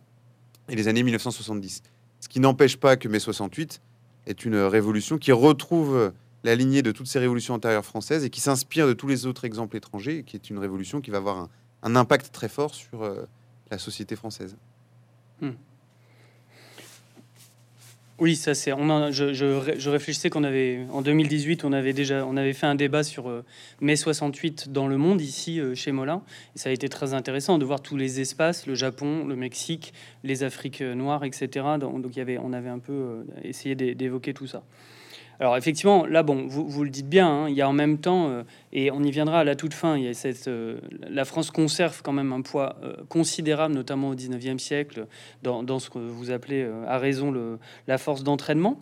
[0.70, 1.84] et les années 1970.
[2.20, 3.82] Ce qui n'empêche pas que mai 68
[4.28, 6.12] est une révolution qui retrouve
[6.44, 9.46] la lignée de toutes ces révolutions antérieures françaises et qui s'inspire de tous les autres
[9.46, 11.50] exemples étrangers, qui est une révolution qui va avoir
[11.84, 13.26] un, impact très fort sur euh,
[13.70, 14.56] la société française.
[18.22, 18.70] Oui, ça c'est.
[18.70, 23.28] Je, réfléchissais qu'on avait en 2018, on avait déjà, on avait fait un débat sur
[23.28, 23.44] euh,
[23.80, 26.22] mai 68 dans le monde ici euh, chez Molin,
[26.56, 29.92] et ça a été très intéressant de voir tous les espaces, le Japon, le Mexique,
[30.24, 31.66] les Afriques noires, etc.
[31.80, 34.62] Donc, il y avait, on avait un peu euh, essayé d'évoquer tout ça.
[35.42, 38.30] Alors effectivement, là, bon, vous, le dites bien, hein, il y a en même temps,
[38.30, 40.78] euh, et on y viendra à la toute fin, il y a cette, euh,
[41.10, 45.08] la France conserve quand même un poids euh, considérable, notamment au 19e siècle,
[45.42, 47.34] dans, ce que vous appelez à raison
[47.88, 48.80] la force d'entraînement.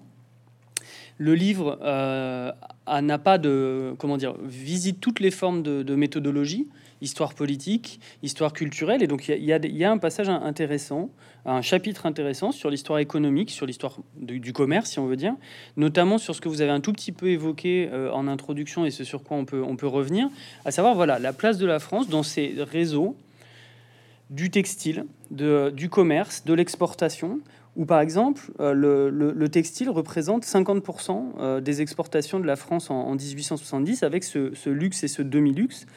[1.17, 6.67] Le livre n'a pas de, comment dire, visite toutes les formes de, de méthodologie
[7.01, 9.03] histoire politique, histoire culturelle.
[9.03, 11.09] Et donc il y, a un passage intéressant,
[11.45, 15.35] un chapitre intéressant sur l'histoire économique, sur l'histoire du, commerce, si on veut dire,
[15.77, 18.91] notamment sur ce que vous avez un tout petit peu évoqué euh, en introduction et
[18.91, 20.29] ce sur quoi on peut, revenir,
[20.65, 23.15] à savoir voilà la place de la France dans ces réseaux
[24.29, 27.39] du textile, du commerce, de l'exportation,
[27.75, 32.91] où par exemple euh, le, le, textile représente 50% euh, des exportations de la France
[32.91, 35.87] en, 1870 avec ce luxe et ce demi-luxe.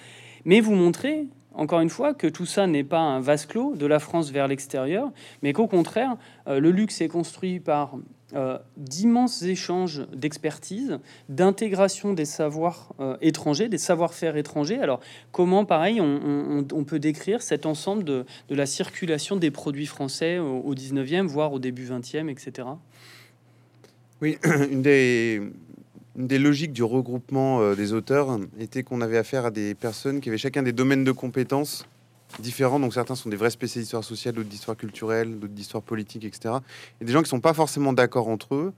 [0.44, 3.86] Mais vous montrez, encore une fois, que tout ça n'est pas un vase clos de
[3.86, 5.10] la France vers l'extérieur,
[5.42, 6.16] mais qu'au contraire,
[6.48, 7.96] euh, le luxe est construit par
[8.34, 14.78] euh, d'immenses échanges d'expertise, d'intégration des savoirs euh, étrangers, des savoir-faire étrangers.
[14.78, 15.00] Alors,
[15.32, 20.74] comment, pareil, on, peut décrire cet ensemble de, la circulation des produits français au, au
[20.74, 22.68] 19e, voire au début 20e, etc.
[24.22, 24.38] Oui,
[24.70, 25.42] une des,
[26.16, 30.20] une des logiques du regroupement euh, des auteurs était qu'on avait affaire à des personnes
[30.20, 31.86] qui avaient chacun des domaines de compétences
[32.38, 32.80] différents.
[32.80, 36.56] Donc certains sont des vrais spécialistes d'histoire sociale, d'autres d'histoire culturelle, d'autres d'histoire politique, etc.
[37.00, 38.72] Et des gens qui sont pas forcément d'accord entre eux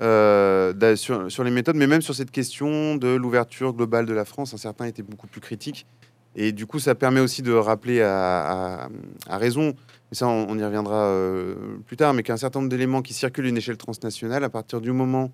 [0.00, 4.54] euh, sur, les méthodes, mais même sur cette question de l'ouverture globale de la France.
[4.54, 5.86] Un certain étaient beaucoup plus critiques.
[6.36, 8.88] Et du coup, ça permet aussi de rappeler à,
[9.30, 9.74] raison,
[10.10, 11.54] mais ça on, y reviendra euh,
[11.86, 14.80] plus tard, mais qu'un certain nombre d'éléments qui circulent à une échelle transnationale, à partir
[14.80, 15.30] du moment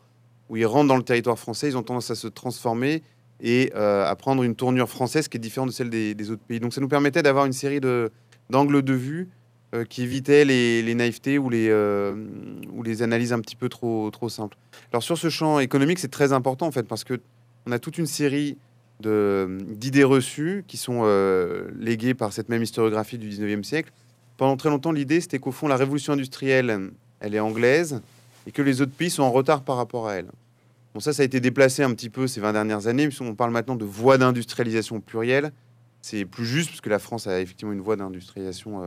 [0.51, 3.03] où ils rentrent dans le territoire français, ils ont tendance à se transformer
[3.41, 6.61] et euh, à prendre une tournure française qui est différente de celle des, autres pays.
[6.61, 7.81] Donc ça nous permettait d'avoir une série
[8.51, 9.29] d'angles de, vue
[9.75, 12.15] euh, qui évitaient les, naïvetés ou les, euh,
[12.73, 14.59] ou les analyses un petit peu trop, trop simples.
[14.93, 17.21] Alors sur ce champ économique, c'est très important en fait parce que
[17.67, 18.59] on a toute une série
[19.01, 21.05] d'idées reçues qui sont
[21.79, 23.93] léguées par cette même historiographie du 19e siècle.
[24.37, 28.03] Pendant très longtemps, l'idée, c'était qu'au fond, la révolution industrielle, elle est anglaise,
[28.47, 30.31] et que les autres pays sont en retard par rapport à elle.
[30.95, 33.53] Bon, ça, ça a été déplacé un petit peu ces 20 dernières années, puisqu'on parle
[33.53, 35.53] maintenant de voie d'industrialisation plurielle.
[36.03, 38.87] C'est plus juste, parce que la France a effectivement une voie d'industrialisation euh,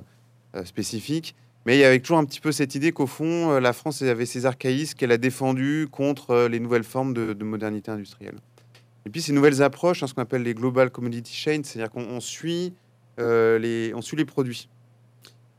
[0.56, 1.36] euh, spécifique.
[1.66, 4.02] Mais il y avait toujours un petit peu cette idée qu'au fond, euh, la France
[4.02, 8.36] avait ses archaïsmes qu'elle a défendus contre les nouvelles formes de, modernité industrielle.
[9.06, 12.20] Et puis ces nouvelles approches, hein, ce qu'on appelle les global commodity chains, c'est-à-dire qu'on
[12.20, 12.74] suit
[13.18, 13.94] les
[14.26, 14.68] produits,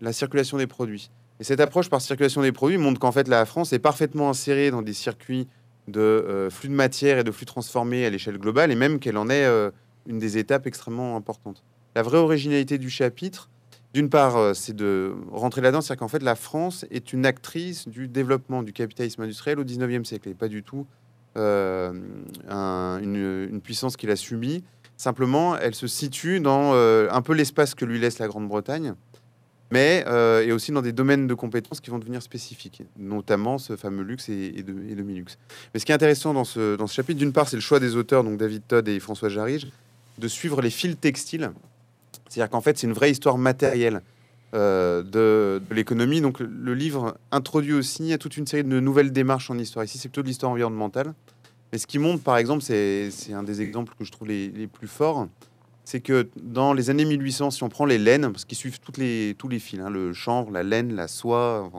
[0.01, 1.11] la circulation des produits.
[1.41, 4.71] Et cette approche par circulation des produits montre qu'en fait la France est parfaitement insérée
[4.71, 5.49] dans des circuits
[5.89, 9.17] de euh, flux de matière et de flux transformés à l'échelle globale, et même qu'elle
[9.17, 9.71] en est euh,
[10.07, 11.63] une des étapes extrêmement importantes.
[11.95, 13.51] La vraie originalité du chapitre,
[13.93, 17.89] d'une part, euh, c'est de rentrer là-dedans, c'est qu'en fait la France est une actrice
[17.89, 20.87] du développement du capitalisme industriel au 19e siècle, et pas du tout
[21.37, 22.07] une,
[23.03, 24.63] une, puissance qu'il a subie.
[24.97, 28.95] Simplement, elle se situe dans un peu l'espace que lui laisse la Grande-Bretagne,
[29.75, 33.75] mais euh, et aussi dans des domaines de compétences qui vont devenir spécifiques, notamment ce
[33.75, 35.37] fameux luxe et, de, et demi-luxe.
[35.73, 38.23] Mais ce qui est intéressant dans ce, chapitre, d'une part, c'est le choix des auteurs,
[38.23, 39.67] donc David Todd et François Jarige,
[40.19, 41.51] de suivre les fils textiles.
[42.29, 44.03] C'est-à-dire qu'en fait, c'est une vraie histoire matérielle
[44.55, 46.21] euh, de, l'économie.
[46.21, 49.85] Donc le livre introduit aussi à toute une série de nouvelles démarches en histoire.
[49.85, 51.15] Ici, c'est plutôt de l'histoire environnementale.
[51.73, 54.87] Mais ce qui montre, par exemple, c'est un des exemples que je trouve les plus
[54.87, 55.27] forts,
[55.85, 58.97] c'est que dans les années 1800, si on prend les laines, parce qu'ils suivent toutes
[58.97, 61.71] les, tous les fils, hein, le chanvre, la laine, la soie,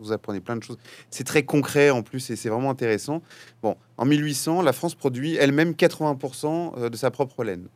[0.00, 0.76] vous apprenez plein de choses.
[1.08, 3.22] C'est très concret en plus et c'est vraiment intéressant.
[3.62, 7.68] Bon, en 1800, la France produit elle-même 80% euh, de sa propre laine.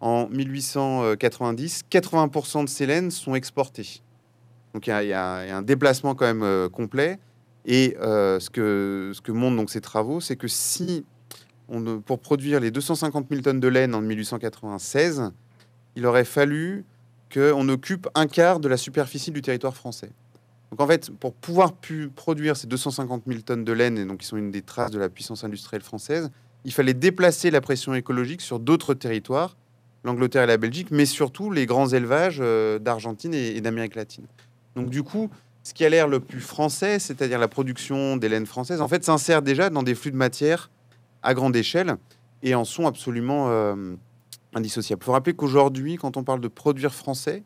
[0.00, 4.02] En 1890, 80% de ces laines sont exportées.
[4.72, 7.18] Donc il y, a un déplacement quand même euh, complet.
[7.64, 11.04] Et euh, ce, que, ce que montrent donc ces travaux, c'est que si
[12.04, 15.32] pour produire les 250 000 tonnes de laine en 1896,
[15.96, 16.84] il aurait fallu
[17.32, 20.10] qu'on occupe un quart de la superficie du territoire français.
[20.70, 21.74] Donc en fait, pour pouvoir
[22.14, 24.98] produire ces 250 000 tonnes de laine, et donc qui sont une des traces de
[24.98, 26.30] la puissance industrielle française,
[26.64, 29.56] il fallait déplacer la pression écologique sur d'autres territoires,
[30.04, 34.24] l'Angleterre et la Belgique, mais surtout les grands élevages euh, d'Argentine et, d'Amérique latine.
[34.74, 35.28] Donc du coup,
[35.62, 39.04] ce qui a l'air le plus français, c'est-à-dire la production des laines françaises, en fait,
[39.04, 40.70] s'insère déjà dans des flux de matière
[41.22, 41.96] à grande échelle
[42.42, 43.94] et en sont absolument euh,
[44.54, 45.02] indissociables.
[45.02, 47.42] Il faut rappeler qu'aujourd'hui, quand on parle de produire français,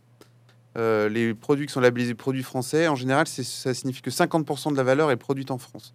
[0.79, 4.83] les produits qui sont labellisés produits français, en général, ça signifie que 50% de la
[4.83, 5.95] valeur est produite en France.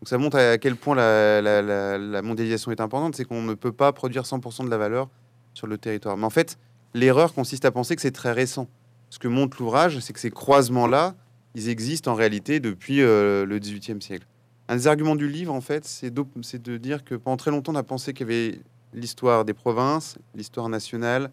[0.00, 3.92] Donc ça montre à quel point la, mondialisation est importante, c'est qu'on ne peut pas
[3.92, 5.08] produire 100% de la valeur
[5.54, 6.16] sur le territoire.
[6.16, 6.58] Mais en fait,
[6.94, 8.68] l'erreur consiste à penser que c'est très récent.
[9.08, 11.14] Ce que montre l'ouvrage, c'est que ces croisements-là,
[11.54, 14.26] ils existent en réalité depuis euh, le XVIIIe siècle.
[14.68, 17.76] Un des arguments du livre, en fait, c'est de, dire que pendant très longtemps, on
[17.76, 18.60] a pensé qu'il y avait
[18.92, 21.30] l'histoire des provinces, l'histoire nationale,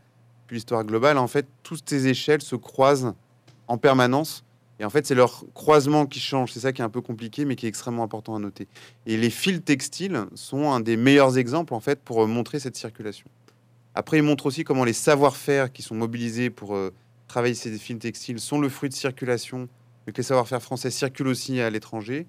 [0.48, 1.18] puis l'histoire globale.
[1.18, 3.16] En fait, toutes ces échelles se croisent
[3.68, 4.44] en permanence
[4.80, 6.52] et en fait, c'est leur croisement qui change.
[6.52, 8.68] C'est ça qui est un peu compliqué, mais qui est extrêmement important à noter.
[9.06, 13.28] Et les fils textiles sont un des meilleurs exemples, en fait, pour montrer cette circulation.
[13.96, 16.92] Après, ils montrent aussi comment les savoir-faire qui sont mobilisés pour euh,
[17.28, 19.70] travailler ces fils textiles sont le fruit de circulation,
[20.08, 22.26] et que les savoir-faire français circulent aussi à l'étranger.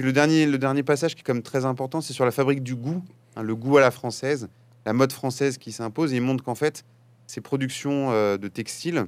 [0.00, 0.12] Puis le
[0.56, 3.04] dernier, passage qui est comme très important, c'est sur la fabrique du goût,
[3.36, 4.48] hein, le goût à la française,
[4.86, 6.14] la mode française qui s'impose.
[6.14, 6.86] Et il montre qu'en fait,
[7.26, 9.04] ces productions euh, de textiles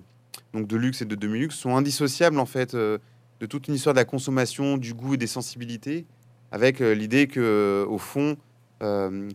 [0.53, 2.99] donc de luxe et de demi-luxe, sont indissociables en fait euh,
[3.41, 6.05] de toute une histoire de la consommation, du goût et des sensibilités,
[6.51, 8.37] avec euh, l'idée que au fond,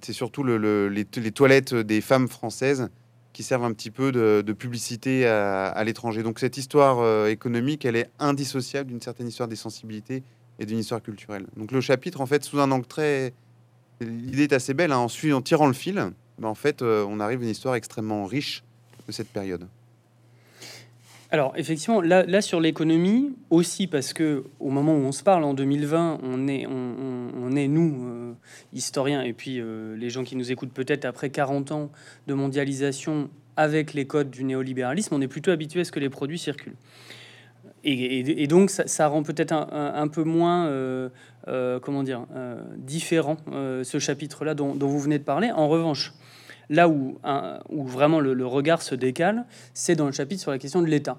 [0.04, 2.90] c'est surtout les, toilettes des femmes françaises
[3.34, 6.22] qui servent un petit peu de, publicité à, l'étranger.
[6.22, 10.22] Donc cette histoire économique, elle est indissociable d'une certaine histoire des sensibilités
[10.60, 11.46] et d'une histoire culturelle.
[11.56, 13.34] Donc le chapitre, en fait, sous un angle très...
[14.00, 14.92] L'idée est assez belle.
[14.92, 14.98] Hein.
[15.00, 18.64] En, en tirant le fil, ben, en fait, on arrive à une histoire extrêmement riche
[19.08, 19.68] de cette période.
[21.30, 25.54] Alors effectivement, là, sur l'économie aussi parce que au moment où on se parle en
[25.54, 28.34] 2020, on est, on, est nous euh,
[28.72, 31.92] historiens et puis euh, les gens qui nous écoutent peut-être après 40 ans
[32.28, 36.10] de mondialisation avec les codes du néolibéralisme, on est plutôt habitué à ce que les
[36.10, 36.76] produits circulent.
[37.84, 41.10] Et, donc ça, rend peut-être un, peu moins, euh,
[41.82, 42.26] comment dire,
[42.78, 45.52] différent ce chapitre-là dont, vous venez de parler.
[45.52, 46.14] En revanche,
[46.70, 47.18] Là où,
[47.70, 51.18] vraiment le, regard se décale, c'est dans le chapitre sur la question de l'État.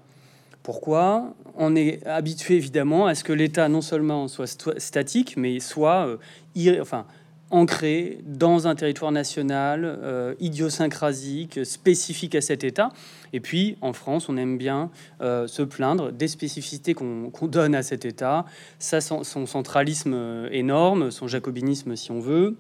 [0.63, 4.47] Pourquoi On est habitué évidemment à ce que l'État non seulement soit
[4.79, 7.07] statique, mais soit euh, enfin,
[7.51, 12.91] ancré dans un territoire national, euh, idiosyncrasique, spécifique à cet État.
[13.33, 17.83] Et puis, en France, on aime bien euh, se plaindre des spécificités qu'on donne à
[17.83, 18.45] cet État,
[18.79, 22.57] son centralisme énorme, son jacobinisme si on veut,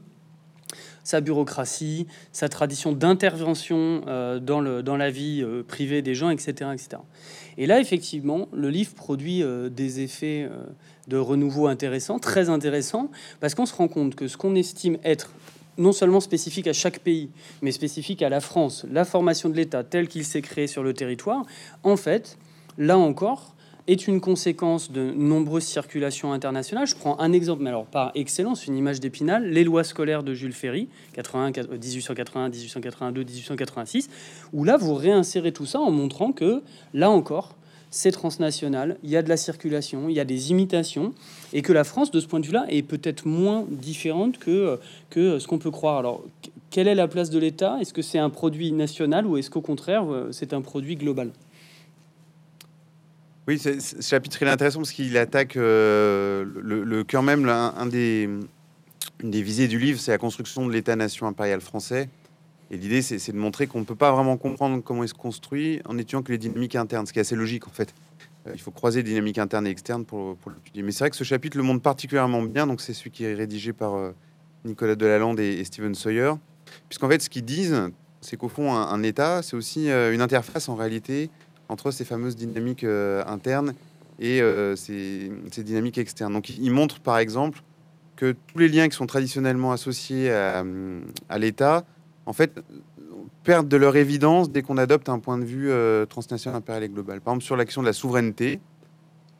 [1.09, 7.03] sa bureaucratie, sa tradition d'intervention euh, dans, la vie euh, privée des gens, etc., etc.
[7.57, 10.49] Et là, effectivement, le livre produit euh, des effets
[11.09, 15.33] de renouveau intéressants, très intéressants, parce qu'on se rend compte que ce qu'on estime être
[15.79, 17.31] non seulement spécifique à chaque pays,
[17.63, 20.93] mais spécifique à la France, la formation de l'État tel qu'il s'est créé sur le
[20.93, 21.45] territoire,
[21.85, 22.37] en fait,
[22.77, 23.55] là encore,
[23.89, 26.87] est une conséquence de nombreuses circulations internationales.
[26.87, 30.35] Je prends un exemple, mais alors par excellence, une image d'Épinal, les lois scolaires de
[30.35, 34.11] Jules Ferry, 80, 1880, 1882, 1886,
[34.53, 37.57] où là, vous réinsérez tout ça en montrant que, là encore,
[37.91, 41.15] c'est transnational, il y a de la circulation, il y a des imitations,
[41.53, 44.79] et que la France, de ce point de vue-là, est peut-être moins différente que,
[45.11, 45.99] que ce qu'on peut croire.
[45.99, 46.25] Alors,
[46.71, 47.79] quelle est la place de l'État?
[47.81, 51.31] Est-ce que c'est un produit national ou est-ce qu'au contraire, c'est un produit global?
[53.49, 58.29] Oui, ce chapitre est intéressant parce qu'il attaque euh, le, cœur même, un, des,
[59.23, 62.11] une des visées du livre, c'est la construction de l'État-nation impérial français.
[62.71, 65.81] Et l'idée, c'est de montrer qu'on ne peut pas vraiment comprendre comment il se construit
[65.87, 67.95] en étudiant que les dynamiques internes, ce qui est assez logique en fait.
[68.47, 70.83] Euh, il faut croiser dynamiques internes et externes pour, pour l'étudier.
[70.83, 73.35] Mais c'est vrai que ce chapitre le montre particulièrement bien, donc c'est celui qui est
[73.35, 74.13] rédigé par euh,
[74.65, 76.33] Nicolas Delalande et, et Steven Sawyer.
[76.89, 80.75] Puisqu'en fait, ce qu'ils disent, c'est qu'au fond, un, État, c'est aussi une interface en
[80.75, 81.31] réalité
[81.69, 83.75] entre ces fameuses dynamiques euh, internes
[84.19, 86.33] et euh, ces, dynamiques externes.
[86.33, 87.63] Donc, il montre par exemple
[88.17, 90.65] que tous les liens qui sont traditionnellement associés à,
[91.39, 91.85] l'État,
[92.29, 92.61] en fait,
[93.43, 96.89] perdent de leur évidence dès qu'on adopte un point de vue euh, transnational, impérial et
[96.89, 97.21] global.
[97.21, 98.61] Par exemple, sur l'action de la souveraineté,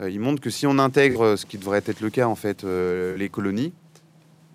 [0.01, 3.27] il montre que si on intègre ce qui devrait être le cas, en fait, les
[3.27, 3.73] colonies,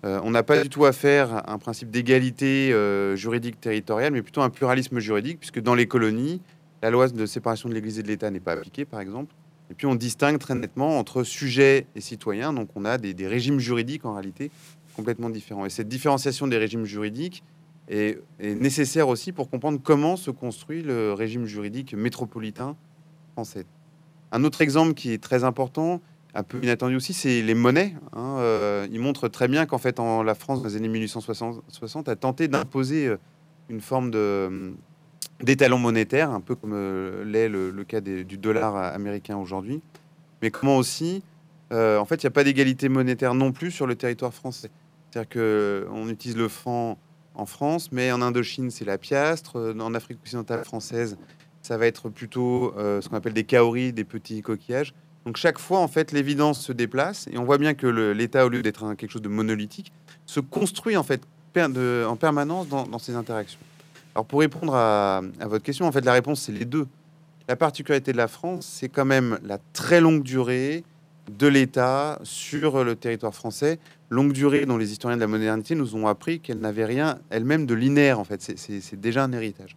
[0.01, 2.73] on n'a pas du tout à faire un principe d'égalité
[3.15, 6.41] juridique territoriale, mais plutôt un pluralisme juridique, puisque dans les colonies,
[6.81, 9.35] la loi de séparation de l'Église et de l'État n'est pas appliquée, par exemple.
[9.71, 12.53] Et puis on distingue très nettement entre sujets et citoyens.
[12.53, 14.51] Donc on a des, régimes juridiques en réalité
[14.95, 15.65] complètement différents.
[15.65, 17.43] Et cette différenciation des régimes juridiques
[17.87, 22.75] est, nécessaire aussi pour comprendre comment se construit le régime juridique métropolitain
[23.33, 23.65] français.
[24.31, 26.01] Un autre exemple qui est très important,
[26.33, 27.95] un peu inattendu aussi, c'est les monnaies.
[28.13, 28.37] Hein.
[28.39, 32.15] Euh, il montre très bien qu'en fait, en la France, dans les années 1860, a
[32.15, 33.17] tenté d'imposer euh,
[33.69, 34.73] une forme de,
[35.41, 39.81] des talons monétaires, un peu comme euh, l'est le, cas du dollar américain aujourd'hui.
[40.41, 41.23] Mais comment aussi,
[41.71, 44.69] euh, en fait, il n'y a pas d'égalité monétaire non plus sur le territoire français.
[45.09, 45.29] C'est-à-dire
[45.89, 46.97] qu'on utilise le franc
[47.35, 49.75] en France, mais en Indochine, c'est la piastre.
[49.79, 51.17] En Afrique occidentale française,
[51.61, 54.93] ça va être plutôt ce qu'on appelle des kaoris, des petits coquillages.
[55.25, 58.49] Donc chaque fois, en fait, l'évidence se déplace et on voit bien que l'État, au
[58.49, 59.91] lieu d'être quelque chose de monolithique,
[60.25, 61.21] se construit en fait
[61.57, 63.59] en permanence dans, ces interactions.
[64.13, 66.87] Alors pour répondre à, votre question, en fait, la réponse c'est les deux.
[67.47, 70.83] La particularité de la France, c'est quand même la très longue durée
[71.31, 75.95] de l'État sur le territoire français, longue durée dont les historiens de la modernité nous
[75.95, 78.41] ont appris qu'elle n'avait rien elle-même de linéaire, en fait.
[78.41, 79.75] C'est déjà un héritage.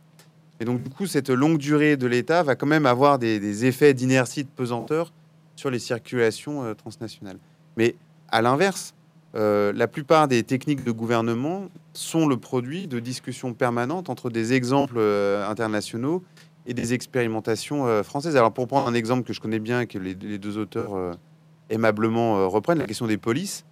[0.61, 3.95] Et donc, du coup, cette longue durée de l'État va quand même avoir des, effets
[3.95, 5.13] d'inertie, de pesanteur
[5.57, 7.39] sur les circulations euh, transnationales.
[7.77, 7.95] Mais
[8.29, 8.95] à l'inverse,
[9.35, 14.53] euh, la plupart des techniques de gouvernement sont le produit de discussions permanentes entre des
[14.53, 16.25] exemples euh, internationaux
[16.67, 18.37] et des expérimentations françaises.
[18.37, 21.17] Alors pour prendre un exemple que je connais bien, que les, deux auteurs
[21.71, 23.65] aimablement reprennent, la question des polices.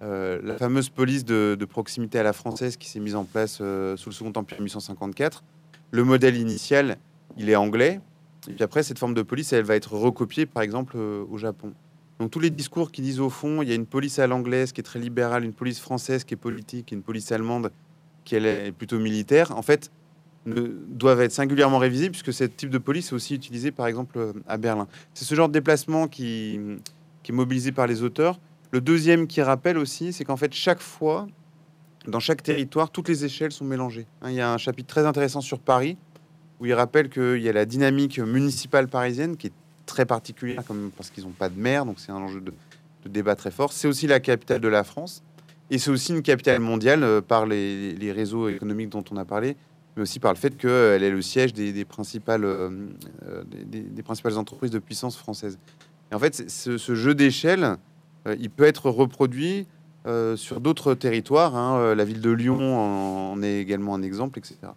[0.00, 3.62] la fameuse police de, proximité à la française qui s'est mise en place sous
[4.08, 5.42] le Second Empire 1854.
[5.92, 6.98] Le modèle initial,
[7.36, 8.00] il est anglais.
[8.48, 11.36] Et puis après, cette forme de police, elle va être recopiée, par exemple, euh, au
[11.36, 11.72] Japon.
[12.18, 14.72] Donc tous les discours qui disent au fond, il y a une police à l'anglaise
[14.72, 17.72] qui est très libérale, une police française qui est politique, une police allemande
[18.24, 19.90] qui est plutôt militaire, en fait,
[20.44, 24.32] doivent être singulièrement révisés puisque ce type de police est aussi utilisé, par exemple, euh,
[24.46, 24.86] à Berlin.
[25.14, 26.60] C'est ce genre de déplacement qui,
[27.22, 28.40] qui est mobilisé par les auteurs.
[28.70, 31.26] Le deuxième qui rappelle aussi, c'est qu'en fait, chaque fois,
[32.06, 34.06] dans chaque territoire, toutes les échelles sont mélangées.
[34.22, 35.96] Hein, il y a un chapitre très intéressant sur Paris,
[36.60, 39.52] où il rappelle qu'il y a la dynamique municipale parisienne qui est
[39.86, 42.52] très particulière, comme parce qu'ils n'ont pas de maire, donc c'est un enjeu de,
[43.08, 43.72] débat très fort.
[43.72, 45.22] C'est aussi la capitale de la France,
[45.70, 49.56] et c'est aussi une capitale mondiale euh, par les, réseaux économiques dont on a parlé,
[49.96, 52.70] mais aussi par le fait qu'elle est le siège des, principales, euh,
[53.26, 55.58] euh, des, principales entreprises de puissance française.
[56.10, 57.76] Et en fait, ce, jeu d'échelle,
[58.26, 59.66] il peut être reproduit
[60.36, 61.56] sur d'autres territoires.
[61.56, 61.94] Hein.
[61.94, 64.68] La ville de Lyon en est également un exemple, etc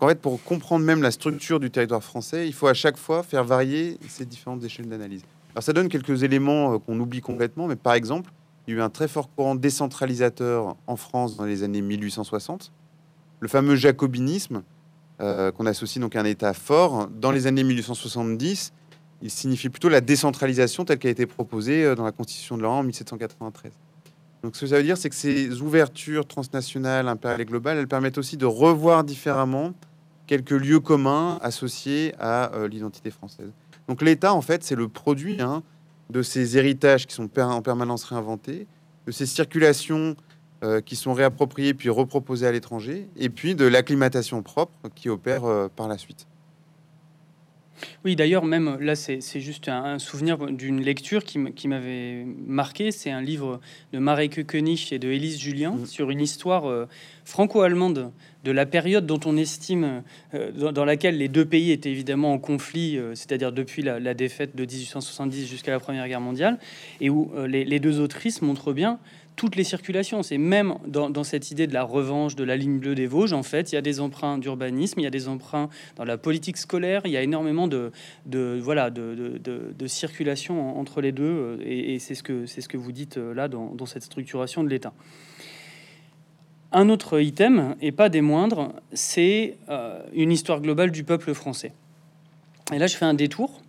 [0.00, 3.22] en fait, pour comprendre même la structure du territoire français, il faut à chaque fois
[3.22, 5.22] faire varier ces différentes échelles d'analyse.
[5.54, 8.30] Alors ça donne quelques éléments euh, qu'on oublie complètement, mais par exemple,
[8.66, 12.72] il y a eu un très fort courant décentralisateur en France dans les années 1860.
[13.40, 14.62] Le fameux jacobinisme,
[15.20, 18.72] euh, qu'on associe donc à un État fort, dans les années 1870,
[19.22, 22.62] il signifie plutôt la décentralisation telle qu'elle a été proposée euh, dans la Constitution de
[22.62, 23.72] l'an en 1793.
[24.42, 27.88] Donc ce que ça veut dire, c'est que ces ouvertures transnationales, impériales et globales, elles
[27.88, 29.74] permettent aussi de revoir différemment
[30.26, 33.52] quelques lieux communs associés à euh, l'identité française.
[33.88, 35.62] Donc l'État, en fait, c'est le produit hein,
[36.08, 38.66] de ces héritages qui sont en permanence réinventés,
[39.06, 40.16] de ces circulations
[40.62, 45.42] euh, qui sont réappropriées puis reproposées à l'étranger, et puis de l'acclimatation propre qui opère
[45.76, 46.26] par la suite.
[48.04, 52.90] Oui, d'ailleurs, même là, c'est juste un, souvenir d'une lecture qui m'avait marqué.
[52.90, 53.60] C'est un livre
[53.92, 55.86] de Marek Koenig et de Élise Julien mmh.
[55.86, 56.86] sur une histoire euh,
[57.24, 58.12] franco-allemande
[58.44, 60.02] de la période dont on estime,
[60.34, 64.56] euh, dans, laquelle les deux pays étaient évidemment en conflit, euh, c'est-à-dire depuis la, défaite
[64.56, 66.58] de 1870 jusqu'à la Première Guerre mondiale,
[67.00, 68.98] et où les, les deux autrices montrent bien
[69.36, 70.22] toutes les circulations.
[70.22, 73.42] C'est même dans, cette idée de la revanche de la ligne bleue des Vosges, en
[73.42, 76.56] fait, il y a des emprunts d'urbanisme, il y a des emprunts dans la politique
[76.56, 77.92] scolaire, il y a énormément de,
[78.60, 83.16] voilà, de, circulation entre les deux, euh, et, c'est ce, que, ce que vous dites
[83.16, 84.92] euh, là dans, cette structuration de l'État.
[86.72, 91.72] Un autre item, et pas des moindres, c'est euh, une histoire globale du peuple français.
[92.72, 93.62] Et là, je fais un détour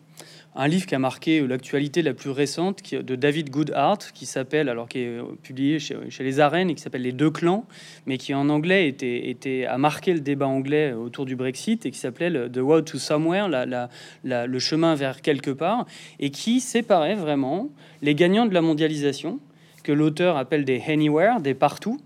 [0.55, 4.89] un livre qui a marqué l'actualité la plus récente de David Goodhart, qui s'appelle, alors
[4.89, 7.65] qui est publié chez, les Arènes et qui s'appelle Les Deux Clans,
[8.05, 11.91] mais qui en anglais était, était, a marqué le débat anglais autour du Brexit et
[11.91, 13.89] qui s'appelait The Road to Somewhere, la,
[14.23, 15.85] le chemin vers quelque part,
[16.19, 17.69] et qui séparait vraiment
[18.01, 19.39] les gagnants de la mondialisation,
[19.83, 21.99] que l'auteur appelle des anywhere, des partout,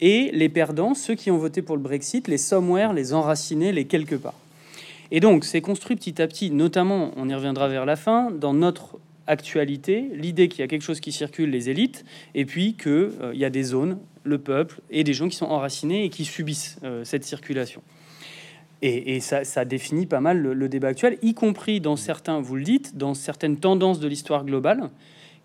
[0.00, 3.84] et les perdants, ceux qui ont voté pour le Brexit, les somewhere, les enracinés, les
[3.84, 4.34] quelque part.
[5.16, 8.52] Et donc, c'est construit petit à petit, notamment, on y reviendra vers la fin, dans
[8.52, 8.98] notre
[9.28, 13.32] actualité, l'idée qu'il y a quelque chose qui circule, les élites, et puis qu'il euh,
[13.32, 16.80] y a des zones, le peuple, et des gens qui sont enracinés et qui subissent
[16.82, 17.80] euh, cette circulation.
[18.82, 22.96] Et, ça, définit pas mal le, débat actuel, y compris dans certains, vous le dites,
[22.96, 24.90] dans certaines tendances de l'histoire globale,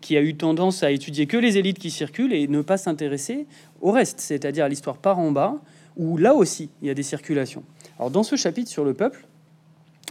[0.00, 3.46] qui a eu tendance à étudier que les élites qui circulent et ne pas s'intéresser
[3.80, 5.62] au reste, c'est-à-dire à l'histoire par en bas,
[5.96, 7.62] où là aussi, il y a des circulations.
[7.98, 9.26] Alors dans ce chapitre sur le peuple,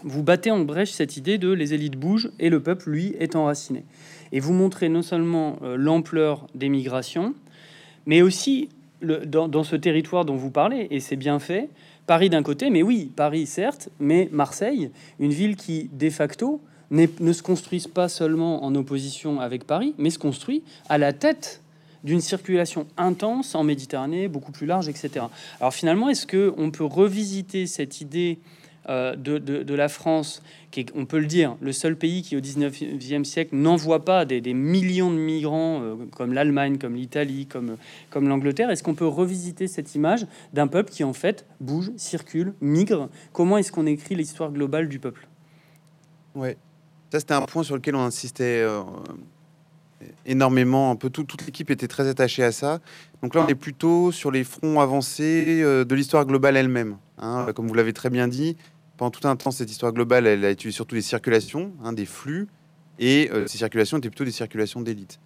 [0.03, 3.35] vous battez en brèche cette idée de les élites bougent et le peuple, lui, est
[3.35, 3.83] enraciné.
[4.31, 7.33] Et vous montrez non seulement euh, l'ampleur des migrations,
[8.05, 8.69] mais aussi
[9.01, 11.69] le, dans, ce territoire dont vous parlez, et c'est bien fait,
[12.05, 14.89] Paris d'un côté, mais oui, Paris certes, mais Marseille,
[15.19, 20.09] une ville qui, de facto, ne se construise pas seulement en opposition avec Paris, mais
[20.09, 21.61] se construit à la tête
[22.03, 25.25] d'une circulation intense en Méditerranée, beaucoup plus large, etc.
[25.59, 28.39] Alors finalement, est-ce qu'on peut revisiter cette idée
[28.89, 32.39] euh, de, la France, qui est, on peut le dire, le seul pays qui au
[32.39, 37.77] 19e siècle n'envoie pas des, millions de migrants euh, comme l'Allemagne, comme l'Italie, comme,
[38.09, 42.53] comme l'Angleterre, est-ce qu'on peut revisiter cette image d'un peuple qui en fait bouge, circule,
[42.61, 43.09] migre?
[43.31, 45.27] Comment est-ce qu'on écrit l'histoire globale du peuple?
[46.33, 46.57] Ouais,
[47.11, 48.81] ça c'était un point sur lequel on insistait euh,
[50.25, 50.89] énormément.
[50.89, 52.79] Un peu toute l'équipe était très attachée à ça.
[53.21, 56.97] Donc là, on est plutôt sur les fronts avancés de l'histoire globale elle-même.
[57.19, 58.55] Hein, comme vous l'avez très bien dit,
[58.99, 62.05] pendant tout un temps, cette histoire globale, elle a étudié surtout les circulations, hein, des
[62.05, 62.49] flux,
[62.99, 65.21] et euh, ces circulations étaient plutôt des circulations d'élite.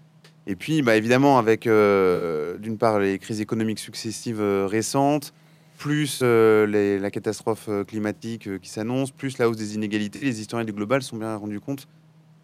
[0.45, 5.33] Et puis, bah, évidemment, avec euh, d'une part les crises économiques successives euh, récentes,
[5.79, 11.01] plus la catastrophe climatique qui s'annonce, plus la hausse des inégalités, les historiens du global
[11.01, 11.87] sont bien rendus compte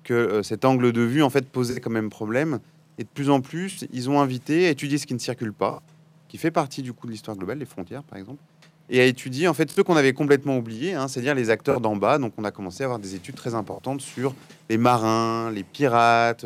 [0.04, 2.60] que cet angle de vue en fait posait quand même problème.
[2.98, 5.82] Et de plus en plus, ils ont invité à étudier ce qui ne circule pas,
[6.28, 8.42] qui fait partie du coup de l'histoire globale, les frontières par exemple,
[8.90, 11.96] et à étudier en fait ce qu'on avait complètement oublié, hein, c'est-à-dire les acteurs d'en
[11.96, 12.18] bas.
[12.18, 14.34] Donc on a commencé à avoir des études très importantes sur
[14.70, 16.46] les marins, les pirates,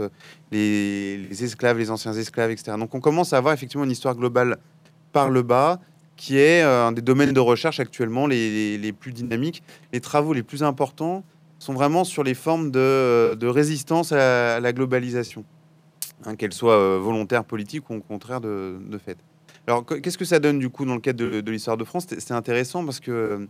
[0.52, 2.76] les, esclaves, les anciens esclaves, etc.
[2.78, 4.58] Donc on commence à avoir effectivement une histoire globale
[5.12, 5.80] par le bas
[6.16, 9.64] qui est euh, un des domaines de recherche actuellement les, plus dynamiques.
[9.94, 11.24] Les travaux les plus importants
[11.60, 15.46] sont vraiment sur les formes de, résistance à la, globalisation,
[16.26, 19.18] hein, qu'elle soit euh, volontaire, politique ou au contraire de fait.
[19.66, 22.05] Alors, qu'est-ce que ça donne du coup dans le cadre de, l'histoire de France?
[22.09, 23.47] C'est intéressant parce que, euh,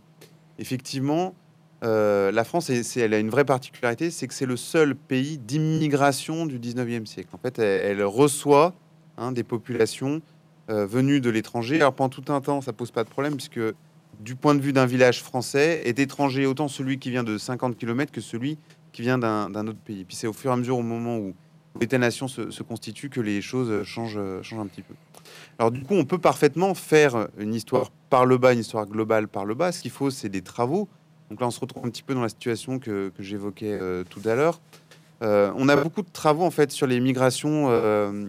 [0.60, 1.34] effectivement,
[1.82, 6.46] euh, la France, elle a une vraie particularité, c'est que c'est le seul pays d'immigration
[6.46, 7.30] du 19e siècle.
[7.32, 8.74] En fait, elle, reçoit
[9.18, 10.22] hein, des populations
[10.70, 11.76] euh, venues de l'étranger.
[11.76, 13.60] Alors, pendant tout un temps, ça pose pas de problème, puisque
[14.20, 17.76] du point de vue d'un village français, est étranger autant celui qui vient de 50
[17.76, 18.56] km que celui
[18.92, 20.04] qui vient d'un autre pays.
[20.04, 21.34] Puis c'est au fur et à mesure, au moment où
[21.80, 24.94] l'État-nation se, constitue, que les choses changent, changent un petit peu.
[25.58, 29.28] Alors du coup, on peut parfaitement faire une histoire par le bas, une histoire globale
[29.28, 29.72] par le bas.
[29.72, 30.88] Ce qu'il faut, c'est des travaux.
[31.30, 34.20] Donc là, on se retrouve un petit peu dans la situation que, j'évoquais euh, tout
[34.24, 34.60] à l'heure.
[35.22, 38.26] Euh, on a beaucoup de travaux en fait sur les migrations, euh,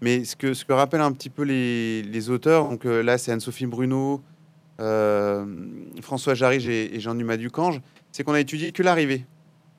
[0.00, 3.66] mais ce que, ce que rappellent un petit peu les, auteurs, donc là c'est Anne-Sophie
[3.66, 4.20] Bruno,
[6.00, 7.80] François Jarige et, Jean-Dumas Ducange,
[8.10, 9.24] c'est qu'on a étudié que l'arrivée.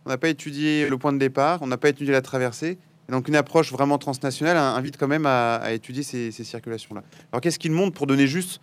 [0.06, 2.78] On n'a pas étudié le point de départ, on n'a pas étudié la traversée,
[3.10, 7.04] donc une approche vraiment transnationale invite quand même à, étudier ces, circulations-là.
[7.32, 8.62] Alors qu'est-ce qu'il montre pour donner juste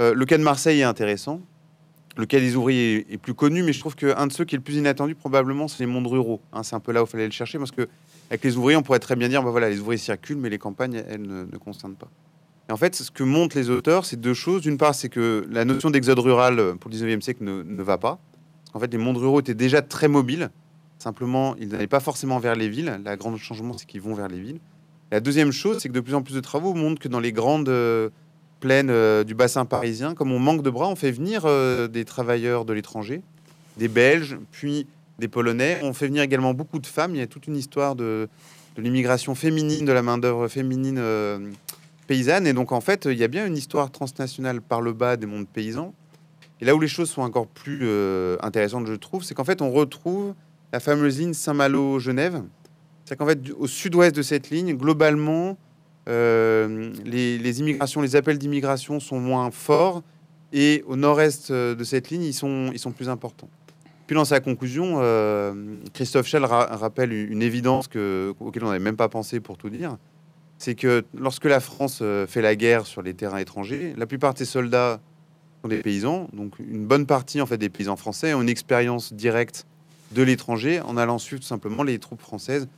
[0.00, 1.40] euh, Le cas de Marseille est intéressant.
[2.16, 4.58] Le cas des ouvriers est, plus connu, mais je trouve qu'un de ceux qui est
[4.58, 6.42] le plus inattendu probablement, c'est les mondes ruraux.
[6.52, 6.62] Hein.
[6.62, 7.88] c'est un peu là où il fallait le chercher, parce que
[8.30, 10.58] avec les ouvriers, on pourrait très bien dire, bah voilà, les ouvriers circulent, mais les
[10.58, 12.08] campagnes, elles ne, ne constatent pas.
[12.68, 14.62] Et en fait, ce que montrent les auteurs, c'est deux choses.
[14.62, 18.18] D'une part, c'est que la notion d'exode rural pour le 19e siècle ne va pas.
[18.74, 20.50] En fait, les mondes ruraux étaient déjà très mobiles.
[21.02, 23.00] Simplement, ils n'allaient pas forcément vers les villes.
[23.04, 24.60] La grande changement, c'est qu'ils vont vers les villes.
[25.10, 27.32] La deuxième chose, c'est que de plus en plus de travaux montrent que dans les
[27.32, 28.10] grandes euh,
[28.60, 32.04] plaines euh, du bassin parisien, comme on manque de bras, on fait venir euh, des
[32.04, 33.20] travailleurs de l'étranger,
[33.78, 34.86] des Belges, puis
[35.18, 35.80] des Polonais.
[35.82, 37.16] On fait venir également beaucoup de femmes.
[37.16, 38.28] Il y a toute une histoire de,
[38.76, 41.02] l'immigration féminine, de la main-d'œuvre féminine
[42.06, 42.46] paysanne.
[42.46, 45.26] Et donc, en fait, il y a bien une histoire transnationale par le bas des
[45.26, 45.94] mondes paysans.
[46.60, 47.88] Et là où les choses sont encore plus
[48.40, 50.34] intéressantes, je trouve, c'est qu'en fait, on retrouve
[50.72, 52.42] la fameuse ligne Saint-Malo-Genève.
[53.04, 55.58] C'est qu'en fait, au sud-ouest de cette ligne, globalement,
[56.08, 60.02] euh, les, immigrations, les appels d'immigration sont moins forts
[60.52, 63.48] et au nord-est euh, de cette ligne, ils sont, ils sont plus importants.
[64.06, 68.96] Puis dans sa conclusion, euh, Christophe Schell rappelle une évidence que, auquel on n'avait même
[68.96, 69.96] pas pensé pour tout dire,
[70.58, 74.38] c'est que lorsque la France fait la guerre sur les terrains étrangers, la plupart de
[74.38, 75.00] ses soldats
[75.62, 79.12] sont des paysans, donc une bonne partie en fait des paysans français ont une expérience
[79.12, 79.66] directe
[80.14, 82.68] de l'étranger en allant suivre tout simplement les troupes françaises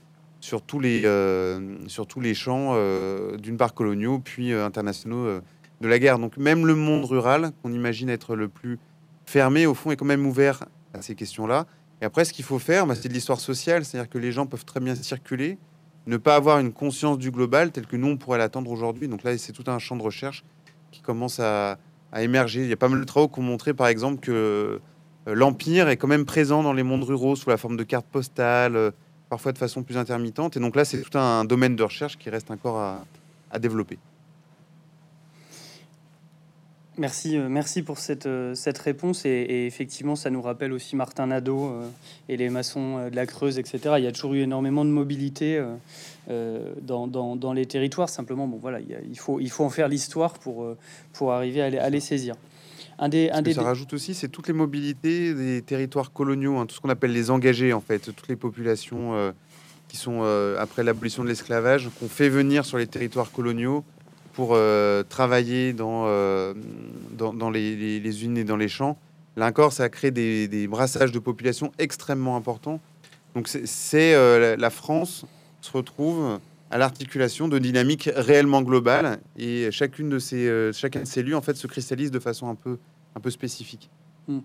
[0.44, 5.40] sur tous les, euh, sur tous les champs, euh, d'une part coloniaux, puis euh, internationaux
[5.80, 6.18] de la guerre.
[6.18, 8.78] Donc même le monde rural, qu'on imagine être le plus
[9.24, 11.66] fermé, au fond, est quand même ouvert à ces questions-là.
[12.02, 14.44] Et après, ce qu'il faut faire, bah, c'est de l'histoire sociale, c'est-à-dire que les gens
[14.44, 15.56] peuvent très bien circuler,
[16.06, 19.08] ne pas avoir une conscience du global tel que nous, on pourrait l'attendre aujourd'hui.
[19.08, 20.44] Donc là, c'est tout un champ de recherche
[20.90, 21.78] qui commence à,
[22.12, 22.62] à émerger.
[22.62, 24.78] Il y a pas mal de travaux qui ont montré, par exemple, que
[25.26, 28.76] l'Empire est quand même présent dans les mondes ruraux sous la forme de cartes postales,
[28.76, 28.90] euh,
[29.30, 30.56] parfois de façon plus intermittente.
[30.56, 33.98] Et donc là, c'est tout un domaine de recherche qui reste encore à, développer.
[36.98, 38.26] Merci, euh, merci pour cette,
[38.78, 39.24] réponse.
[39.24, 41.72] Et, effectivement, ça nous rappelle aussi Martin Nadeau
[42.28, 43.94] et les maçons de la Creuse, etc.
[43.98, 45.64] Il y a toujours eu énormément de mobilité
[46.28, 48.08] dans, dans, les territoires.
[48.08, 50.66] Simplement, bon, voilà, il, faut, il faut en faire l'histoire pour,
[51.12, 52.34] pour arriver à les saisir.
[52.98, 53.54] Un des, un des...
[53.54, 57.12] ça rajoute aussi, c'est toutes les mobilités des territoires coloniaux, hein, tout ce qu'on appelle
[57.12, 59.32] les engagés, en fait, toutes les populations euh,
[59.88, 63.84] qui sont, euh, après l'abolition de l'esclavage, qu'on fait venir sur les territoires coloniaux
[64.32, 66.06] pour euh, travailler dans,
[67.12, 68.98] dans, les, les, usines et dans les champs.
[69.36, 72.80] Là encore, ça a créé des, brassages de population extrêmement importants.
[73.34, 75.24] Donc c'est la France
[75.60, 76.38] se retrouve
[76.74, 81.36] à l'articulation de dynamiques réellement globales et chacune de ces, euh, chacun de ces lieux
[81.36, 82.78] en fait se cristallise de façon un peu,
[83.14, 83.90] un peu spécifique.
[84.26, 84.40] Mmh.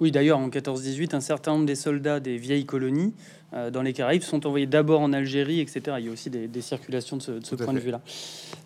[0.00, 3.14] Oui, d'ailleurs, en 14-18, un certain nombre des soldats des vieilles colonies
[3.52, 5.98] euh, dans les Caraïbes sont envoyés d'abord en Algérie, etc.
[6.00, 8.00] Il y a aussi des, circulations de ce, point de vue-là.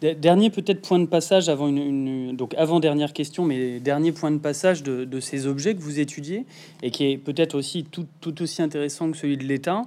[0.01, 4.39] Dernier peut-être point de passage avant une, donc avant dernière question, mais dernier point de
[4.39, 6.47] passage de, ces objets que vous étudiez
[6.83, 9.83] et qui est peut-être aussi tout, tout aussi intéressant que celui de l'État,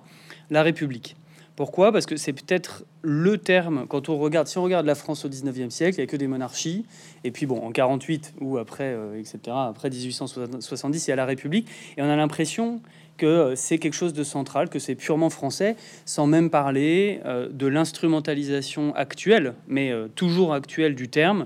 [0.51, 1.15] la République.
[1.55, 1.93] Pourquoi?
[1.93, 5.29] Parce que c'est peut-être le terme, quand on regarde, si on regarde la France au
[5.29, 6.85] 19e siècle, il n'y a que des monarchies.
[7.23, 11.25] Et puis bon, en 48 ou après, euh, etc., après 1870, il y a la
[11.25, 11.69] République.
[11.95, 12.81] Et on a l'impression
[13.15, 17.47] que euh, c'est quelque chose de central, que c'est purement français, sans même parler euh,
[17.49, 21.45] de l'instrumentalisation actuelle, mais toujours actuelle du terme,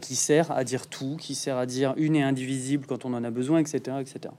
[0.00, 3.24] qui sert à dire tout, qui sert à dire une et indivisible quand on en
[3.24, 3.96] a besoin, etc.
[4.00, 4.32] etc.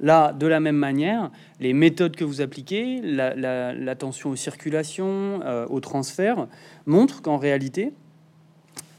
[0.00, 1.30] Là, de la même manière,
[1.60, 6.46] les méthodes que vous appliquez, l'attention aux circulations, euh, aux transferts,
[6.86, 7.92] montrent qu'en réalité,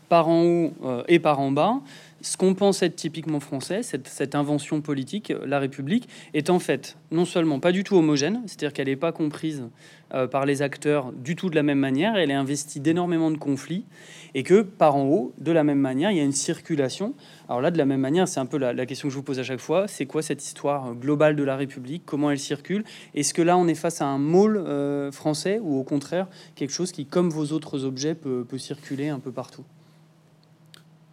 [0.10, 1.82] par en haut euh, et par en bas,
[2.26, 7.24] ce qu'on pense être typiquement français, cette, invention politique, la République, est en fait non
[7.24, 9.64] seulement pas du tout homogène, c'est-à-dire qu'elle n'est pas comprise
[10.12, 13.38] euh, par les acteurs du tout de la même manière, elle est investie d'énormément de
[13.38, 13.86] conflits,
[14.34, 17.14] et que par en haut, de la même manière, il y a une circulation.
[17.48, 19.38] Alors là, de la même manière, c'est un peu la, question que je vous pose
[19.38, 22.86] à chaque fois, c'est quoi cette histoire globale de la République, comment elle circule?
[23.14, 26.74] Est-ce que là, on est face à un môle euh, français, ou au contraire, quelque
[26.74, 29.64] chose qui, comme vos autres objets, peut circuler un peu partout?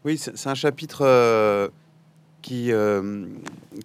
[0.05, 1.69] Oui, c'est un chapitre euh,
[2.43, 3.25] qui, euh,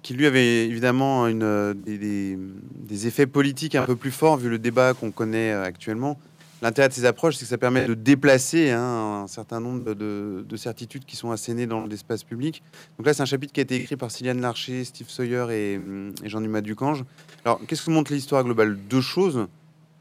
[0.01, 4.57] qui, lui, avait évidemment une, euh, des, effets politiques un peu plus forts vu le
[4.57, 6.17] débat qu'on connaît actuellement.
[6.63, 10.55] L'intérêt de ces approches, c'est que ça permet de déplacer hein, un certain nombre de,
[10.55, 12.63] certitudes qui sont assénées dans l'espace public.
[12.97, 15.79] Donc là, c'est un chapitre qui a été écrit par Sylviane Larcher, Steve Sawyer et,
[16.23, 17.05] Jean-Dumas Ducange.
[17.45, 18.75] Alors, qu'est-ce que montre l'histoire globale?
[18.89, 19.45] Deux choses.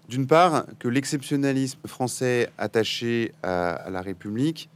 [0.08, 4.70] D'une part, que l'exceptionnalisme français attaché à la République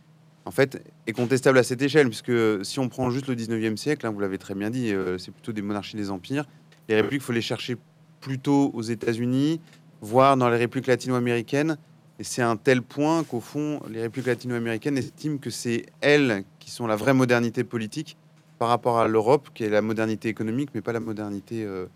[0.45, 4.07] en fait, est contestable à cette échelle, puisque si on prend juste le 19e siècle,
[4.07, 6.47] hein, vous l'avez très bien dit, euh, c'est plutôt des monarchies des empires.
[6.89, 7.77] Les républiques, il faut les chercher
[8.21, 9.61] plutôt aux États-Unis,
[10.01, 11.77] voire dans les républiques latino-américaines.
[12.19, 16.71] Et c'est un tel point qu'au fond, les républiques latino-américaines estiment que c'est elles qui
[16.71, 18.17] sont la vraie modernité politique
[18.59, 21.87] par rapport à l'Europe, qui est la modernité économique, mais pas la modernité euh,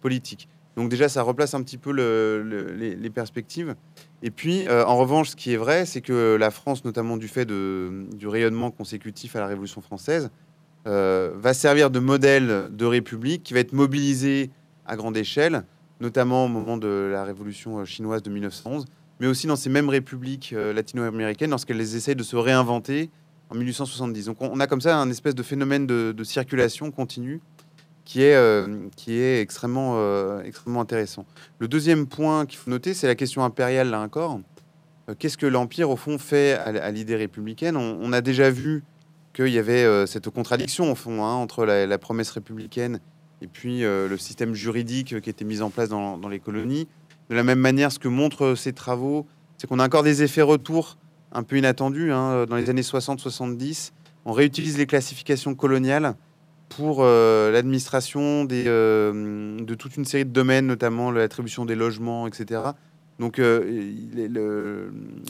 [0.00, 0.48] politique.
[0.78, 3.74] Donc déjà, ça replace un petit peu les, perspectives.
[4.22, 7.26] Et puis, euh, en revanche, ce qui est vrai, c'est que la France, notamment du
[7.26, 10.30] fait du rayonnement consécutif à la Révolution française,
[10.86, 14.50] euh, va servir de modèle de république qui va être mobilisé
[14.86, 15.64] à grande échelle,
[16.00, 18.84] notamment au moment de la Révolution chinoise de 1911,
[19.18, 23.10] mais aussi dans ces mêmes républiques euh, latino-américaines lorsqu'elles essayent de se réinventer
[23.50, 24.26] en 1870.
[24.26, 27.40] Donc on a comme ça un espèce de phénomène de circulation continue
[28.08, 31.26] qui est, euh, qui est extrêmement, euh, extrêmement intéressant.
[31.58, 34.40] Le deuxième point qu'il faut noter, c'est la question impériale, là encore.
[35.10, 37.76] Euh, qu'est-ce que l'Empire, au fond, fait à, l'idée républicaine?
[37.76, 38.82] On, a déjà vu
[39.34, 43.00] qu'il y avait cette contradiction, au fond, hein, entre la, promesse républicaine
[43.42, 46.88] et puis le système juridique qui était mis en place dans, les colonies.
[47.28, 49.26] De la même manière, ce que montrent ces travaux,
[49.58, 50.96] c'est qu'on a encore des effets retours
[51.30, 52.10] un peu inattendus.
[52.10, 53.92] Hein, dans les années 60-70,
[54.24, 56.14] on réutilise les classifications coloniales
[56.68, 62.60] pour euh, l'administration euh, de toute une série de domaines, notamment l'attribution des logements, etc.
[63.18, 63.90] Donc euh,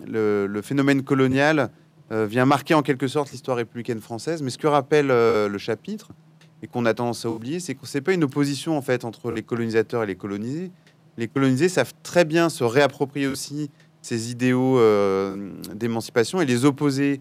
[0.06, 1.70] le, phénomène colonial
[2.10, 4.42] vient marquer en quelque sorte l'histoire républicaine française.
[4.42, 6.10] Mais ce que rappelle le chapitre,
[6.62, 9.04] et qu'on a tendance à oublier, c'est que ce n'est pas une opposition en fait
[9.04, 10.72] entre les colonisateurs et les colonisés.
[11.16, 13.70] Les colonisés savent très bien se réapproprier aussi
[14.02, 14.80] ces idéaux
[15.74, 17.20] d'émancipation et les opposer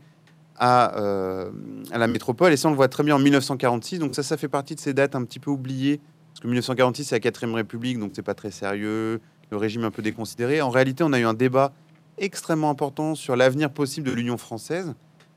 [0.62, 1.52] euh,
[1.92, 2.52] à, la métropole.
[2.52, 4.00] Et ça, on le voit très bien en 1946.
[4.00, 6.00] Donc ça, ça fait partie de ces dates un petit peu oubliées.
[6.34, 9.20] Parce que 1946, c'est la quatrième République, donc c'est pas très sérieux.
[9.50, 10.62] Le régime un peu déconsidéré.
[10.62, 11.74] En réalité, on a eu un débat
[12.18, 14.94] extrêmement important sur l'avenir possible de l'Union française.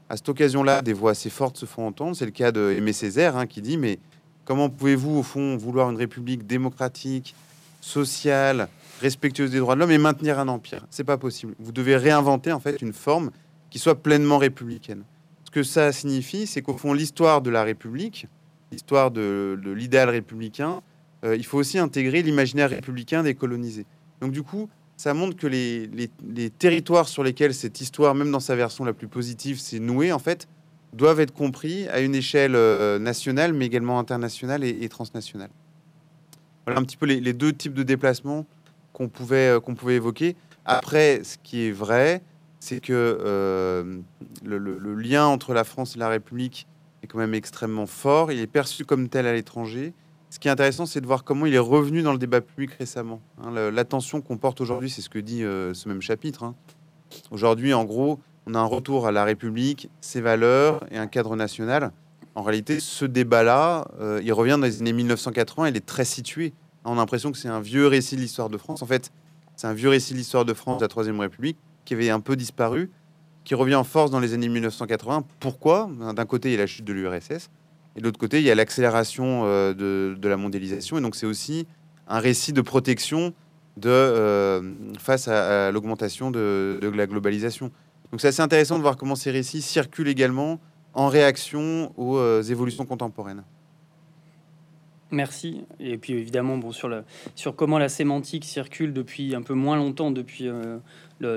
[0.08, 2.16] À cette occasion-là, des voix assez fortes se font entendre.
[2.16, 3.98] C'est le cas de Aimé Césaire hein, qui dit Mais
[4.44, 7.34] comment pouvez-vous, au fond, vouloir une république démocratique,
[7.80, 8.68] sociale,
[9.00, 10.84] respectueuse des droits de l'homme et maintenir un empire?
[10.90, 11.54] C'est pas possible.
[11.60, 13.30] Vous devez réinventer en fait une forme
[13.70, 15.04] qui soit pleinement républicaine.
[15.44, 18.26] Ce que ça signifie, c'est qu'au fond, l'histoire de la République,
[18.70, 20.82] l'histoire de, l'idéal républicain,
[21.24, 23.86] euh, il faut aussi intégrer l'imaginaire républicain des colonisés.
[24.20, 28.54] Donc du coup, ça montre que les, territoires sur lesquels cette histoire, même dans sa
[28.54, 30.46] version la plus positive, s'est nouée, en fait,
[30.92, 35.50] doivent être compris à une échelle euh, nationale, mais également internationale et, transnationale.
[36.66, 38.44] Voilà un petit peu les, deux types de déplacements
[38.92, 40.36] qu'on pouvait, euh, qu'on pouvait évoquer.
[40.64, 42.22] Après, ce qui est vrai,
[42.60, 43.98] c'est que euh,
[44.44, 46.68] le, lien entre la France et la République
[47.02, 48.30] est quand même extrêmement fort.
[48.30, 49.94] Il est perçu comme tel à l'étranger.
[50.28, 52.70] Ce qui est intéressant, c'est de voir comment il est revenu dans le débat public
[52.78, 53.20] récemment.
[53.42, 53.70] Hein.
[53.70, 56.44] L'attention qu'on porte aujourd'hui, c'est ce que dit euh, ce même chapitre.
[56.44, 56.54] Hein.
[57.32, 61.34] Aujourd'hui, en gros, on a un retour à la République, ses valeurs et un cadre
[61.34, 61.90] national.
[62.34, 66.52] En réalité, ce débat-là, euh, il revient dans les années 1980, il est très situé.
[66.84, 68.82] On a l'impression que c'est un vieux récit de l'histoire de France.
[68.82, 69.10] En fait,
[69.56, 71.58] c'est un vieux récit de l'histoire de France de la Troisième République
[71.90, 72.88] qui avait un peu disparu,
[73.42, 75.24] qui revient en force dans les années 1980.
[75.40, 75.90] Pourquoi?
[76.14, 77.50] D'un côté, il y a la chute de l'URSS,
[77.96, 80.98] et de l'autre côté, il y a l'accélération euh, de, la mondialisation.
[80.98, 81.66] Et donc, c'est aussi
[82.06, 83.34] un récit de protection
[83.76, 87.72] de, euh, face à, l'augmentation de, de, la globalisation.
[88.12, 90.60] Donc, c'est assez intéressant de voir comment ces récits circulent également
[90.94, 93.42] en réaction aux euh, évolutions contemporaines.
[95.10, 95.62] Merci.
[95.80, 97.02] Et puis évidemment, bon, sur, le,
[97.34, 100.48] sur comment la sémantique circule depuis un peu moins longtemps, depuis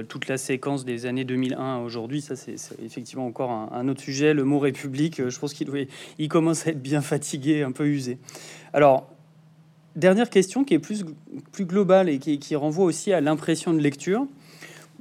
[0.08, 4.34] toute la séquence des années 2001 à aujourd'hui, ça c'est effectivement encore un, autre sujet.
[4.34, 5.70] Le mot République, euh, je pense qu'il
[6.18, 8.18] il commence à être bien fatigué, un peu usé.
[8.72, 9.10] Alors,
[9.96, 11.04] dernière question qui est plus,
[11.52, 14.26] plus globale et qui, renvoie aussi à l'impression de lecture.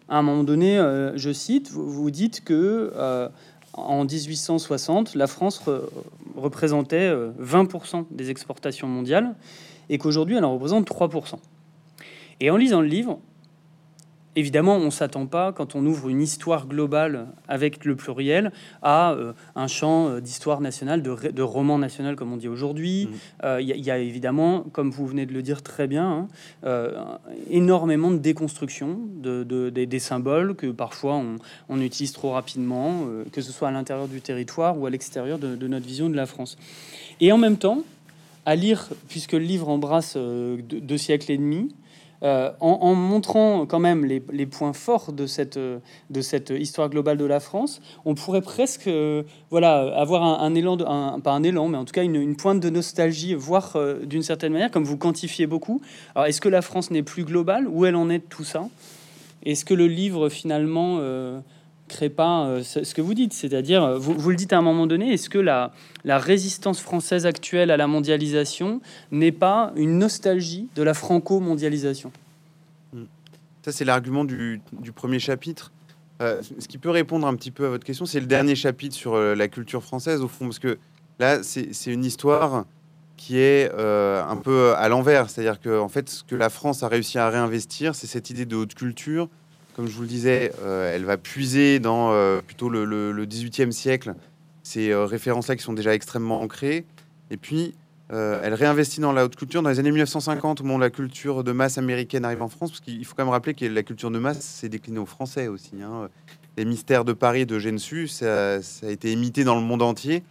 [0.09, 3.29] À un moment donné, euh, je cite, vous, dites que euh,
[3.75, 5.63] en 1860, la France
[6.37, 7.11] représentait
[7.41, 9.35] 20% des exportations mondiales
[9.89, 11.37] et qu'aujourd'hui, elle en représente 3%.
[12.41, 13.21] Et en lisant le livre,
[14.35, 19.13] Évidemment, on ne s'attend pas, quand on ouvre une histoire globale avec le pluriel, à
[19.13, 23.07] euh, un champ euh, d'histoire nationale, de, de, roman national, comme on dit aujourd'hui.
[23.07, 23.45] Mm.
[23.45, 26.29] Euh, il y, a évidemment, comme vous venez de le dire très bien,
[26.65, 27.19] hein,
[27.51, 31.37] énormément de déconstruction de, des symboles que parfois on,
[31.69, 35.67] on utilise trop rapidement, que ce soit à l'intérieur du territoire ou à l'extérieur de,
[35.67, 36.57] notre vision de la France.
[37.21, 37.83] Et en même temps,
[38.47, 41.69] à lire, puisque le livre embrasse deux siècles et demi,
[42.23, 45.59] euh, en, montrant quand même les, points forts de cette,
[46.51, 51.19] histoire globale de la France, on pourrait presque euh, voilà, avoir un, élan, de, un,
[51.19, 54.53] pas un élan, mais en tout cas une, pointe de nostalgie, voire euh, d'une certaine
[54.53, 55.81] manière, comme vous quantifiez beaucoup.
[56.15, 57.67] Alors, est-ce que la France n'est plus globale?
[57.67, 58.69] Où elle en est de tout ça?
[59.45, 61.01] Est-ce que le livre, finalement,
[61.93, 64.87] crée pas euh, ce que vous dites, c'est-à-dire, euh, vous, le dites à un moment
[64.87, 65.73] donné, est-ce que la,
[66.05, 68.81] résistance française actuelle à la mondialisation
[69.11, 72.11] n'est pas une nostalgie de la franco-mondialisation?
[73.63, 74.61] Ça, c'est l'argument du,
[74.95, 75.71] premier chapitre.
[76.21, 78.97] Euh, ce qui peut répondre un petit peu à votre question, c'est le dernier chapitre
[78.97, 80.79] sur la culture française, au fond, parce que
[81.19, 82.65] là, c'est une histoire
[83.17, 85.31] qui est un peu à l'envers.
[85.31, 88.47] C'est-à-dire que, en fait, ce que la France a réussi à réinvestir, c'est cette idée
[88.47, 89.29] de haute culture,
[89.75, 93.71] comme je vous le disais, euh, elle va puiser dans euh, plutôt le, le, 18e
[93.71, 94.15] siècle
[94.63, 96.85] ces euh, références-là qui sont déjà extrêmement ancrées.
[97.31, 97.75] Et puis,
[98.11, 101.43] elle réinvestit dans la haute culture dans les années 1950, au moment où la culture
[101.43, 104.11] de masse américaine arrive en France, parce qu'il faut quand même rappeler que la culture
[104.11, 105.81] de masse s'est déclinée au français aussi.
[105.83, 106.11] Hein.
[106.59, 110.25] Les mystères de Paris de Gensu, ça, a été imité dans le monde entier.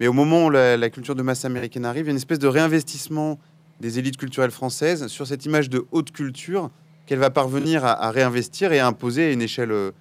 [0.00, 2.38] Mais au moment où la, culture de masse américaine arrive, il y a une espèce
[2.38, 3.38] de réinvestissement
[3.80, 6.70] des élites culturelles françaises sur cette image de haute culture
[7.06, 9.92] qu'elle va parvenir à, réinvestir et à imposer à une échelle, euh,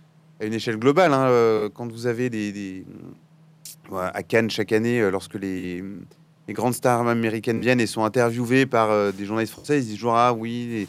[0.41, 1.14] à une échelle globale.
[1.14, 2.84] Hein, euh, quand vous avez des,
[3.93, 5.84] à Cannes chaque année, euh, lorsque les,
[6.49, 10.34] grandes stars américaines viennent et sont interviewées par des journalistes français, ils disent toujours ah
[10.34, 10.88] oui,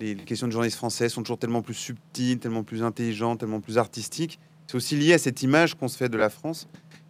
[0.00, 3.78] les, questions de journalistes français sont toujours tellement plus subtiles, tellement plus intelligentes, tellement plus
[3.78, 4.40] artistiques.
[4.66, 6.66] C'est aussi lié à cette image qu'on se fait de la France.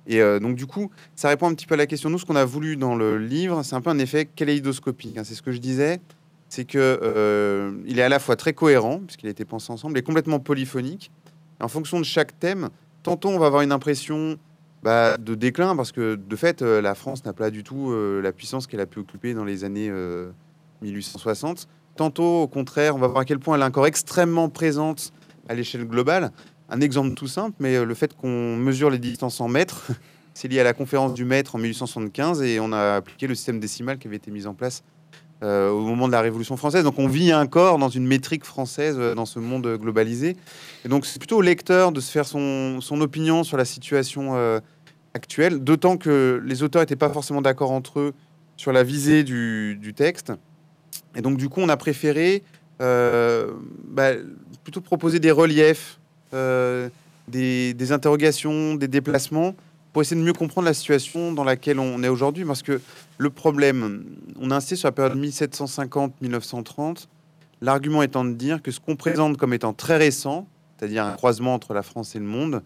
[0.06, 2.10] Et donc, du coup, ça répond un petit peu à la question.
[2.10, 5.16] Nous, ce qu'on a voulu dans le livre, c'est un peu un effet kaléidoscopique.
[5.16, 5.24] Hein.
[5.24, 5.98] c'est ce que je disais
[6.48, 10.02] c'est que euh, est à la fois très cohérent, puisqu'il a été pensé ensemble, et
[10.02, 11.10] complètement polyphonique.
[11.60, 12.68] En fonction de chaque thème,
[13.02, 14.38] tantôt on va avoir une impression
[14.82, 18.20] bah, de déclin, parce que de fait, euh, la France n'a pas du tout euh,
[18.20, 19.90] la puissance qu'elle a pu occuper dans les années
[20.82, 21.68] 1860.
[21.96, 25.12] Tantôt, au contraire, on va voir à quel point elle est encore extrêmement présente
[25.48, 26.30] à l'échelle globale.
[26.68, 29.90] Un exemple tout simple, mais le fait qu'on mesure les distances en mètres,
[30.34, 33.58] c'est lié à la conférence du mètre en 1875, et on a appliqué le système
[33.58, 34.84] décimal qui avait été mis en place
[35.42, 36.82] euh, au moment de la Révolution française.
[36.82, 40.34] Donc on vit encore dans une métrique française euh, dans ce monde globalisé.
[40.84, 44.60] Et donc c'est plutôt au lecteur de se faire son, opinion sur la situation euh,
[45.12, 48.14] actuelle, d'autant que les auteurs n'étaient pas forcément d'accord entre eux
[48.56, 50.32] sur la visée du, texte.
[51.14, 52.42] Et donc du coup on a préféré
[52.80, 54.12] bah,
[54.64, 56.00] plutôt proposer des reliefs,
[56.32, 59.54] des interrogations, des déplacements
[59.96, 62.44] pour essayer de mieux comprendre la situation dans laquelle on est aujourd'hui.
[62.44, 62.82] Parce que
[63.16, 64.04] le problème,
[64.38, 67.06] on a insisté sur la période 1750-1930,
[67.62, 71.54] l'argument étant de dire que ce qu'on présente comme étant très récent, c'est-à-dire un croisement
[71.54, 72.62] entre la France et le monde,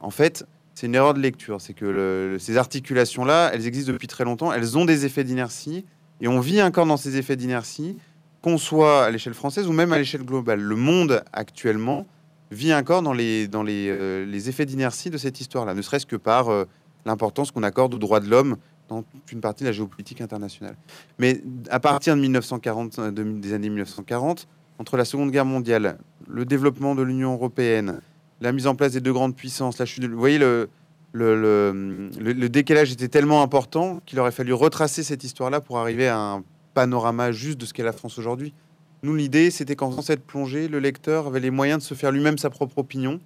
[0.00, 1.60] en fait, c'est une erreur de lecture.
[1.60, 5.84] C'est que ces articulations-là, elles existent depuis très longtemps, elles ont des effets d'inertie,
[6.22, 7.98] et on vit encore dans ces effets d'inertie,
[8.40, 10.60] qu'on soit à l'échelle française ou même à l'échelle globale.
[10.62, 12.06] Le monde actuellement
[12.50, 16.06] vit encore dans les, dans les, euh, les effets d'inertie de cette histoire-là, ne serait-ce
[16.06, 16.64] que par euh,
[17.04, 18.56] l'importance qu'on accorde aux droits de l'homme
[18.88, 20.76] dans une partie de la géopolitique internationale.
[21.18, 24.48] Mais à partir de 1940, euh, des années 1940,
[24.78, 25.98] entre la Seconde Guerre mondiale,
[26.28, 28.00] le développement de l'Union européenne,
[28.40, 30.08] la mise en place des deux grandes puissances, la chute de...
[30.08, 30.68] vous voyez le,
[31.12, 36.18] le, le, décalage était tellement important qu'il aurait fallu retracer cette histoire-là pour arriver à
[36.18, 38.54] un panorama juste de ce qu'est la France aujourd'hui.
[39.02, 42.36] Nous, l'idée, c'était qu'en cette plongée, le lecteur avait les moyens de se faire lui-même
[42.36, 43.18] sa propre opinion,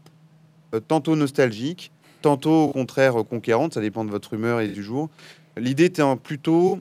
[0.74, 1.90] euh, tantôt nostalgique,
[2.22, 5.10] tantôt au contraire conquérante, ça dépend de votre humeur et du jour.
[5.56, 6.78] L'idée était plutôt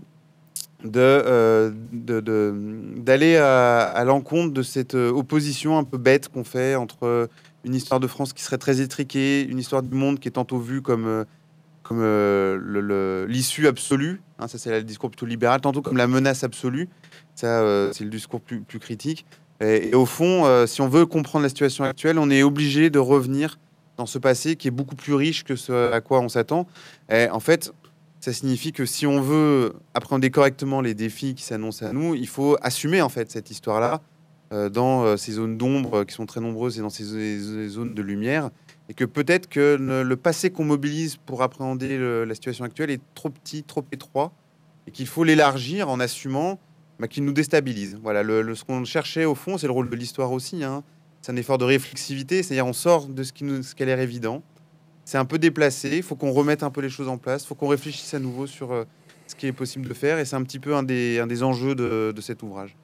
[0.96, 7.30] euh, d'aller à, l'encontre de cette euh, opposition un peu bête qu'on fait entre
[7.64, 10.60] une histoire de France qui serait très étriquée, une histoire du monde qui est tantôt
[10.60, 11.26] vue comme,
[11.82, 12.04] comme
[13.28, 16.90] l'issue absolue, hein, ça c'est le discours plutôt libéral, tantôt comme la menace absolue,
[17.36, 19.26] ça euh, c'est le discours plus, critique.
[19.60, 23.60] Et, au fond, si on veut comprendre la situation actuelle, on est obligé de revenir
[23.98, 26.68] dans ce passé qui est beaucoup plus riche que ce à quoi on s'attend.
[27.10, 27.72] Et en fait,
[28.20, 32.28] ça signifie que si on veut appréhender correctement les défis qui s'annoncent à nous, il
[32.28, 34.02] faut assumer en fait cette histoire-là
[34.54, 37.96] euh, dans euh, ces zones d'ombre euh, qui sont très nombreuses et dans ces zones
[37.96, 38.52] de lumière,
[38.88, 43.30] et que peut-être que le passé qu'on mobilise pour appréhender la situation actuelle est trop
[43.30, 44.34] petit, trop étroit,
[44.86, 46.60] et qu'il faut l'élargir en assumant
[47.00, 47.98] bah, qu'il nous déstabilise.
[48.02, 50.64] Voilà, le, ce qu'on cherchait au fond, c'est le rôle de l'histoire aussi.
[50.64, 50.84] Hein.
[51.22, 53.86] C'est un effort de réflexivité, c'est-à-dire on sort de ce qui nous, ce qui a
[53.86, 54.44] l'air évident.
[55.06, 57.48] C'est un peu déplacé, il faut qu'on remette un peu les choses en place, il
[57.48, 58.86] faut qu'on réfléchisse à nouveau sur
[59.28, 62.22] ce qui est possible de faire, et c'est un petit peu un des, enjeux de,
[62.22, 62.76] cet ouvrage.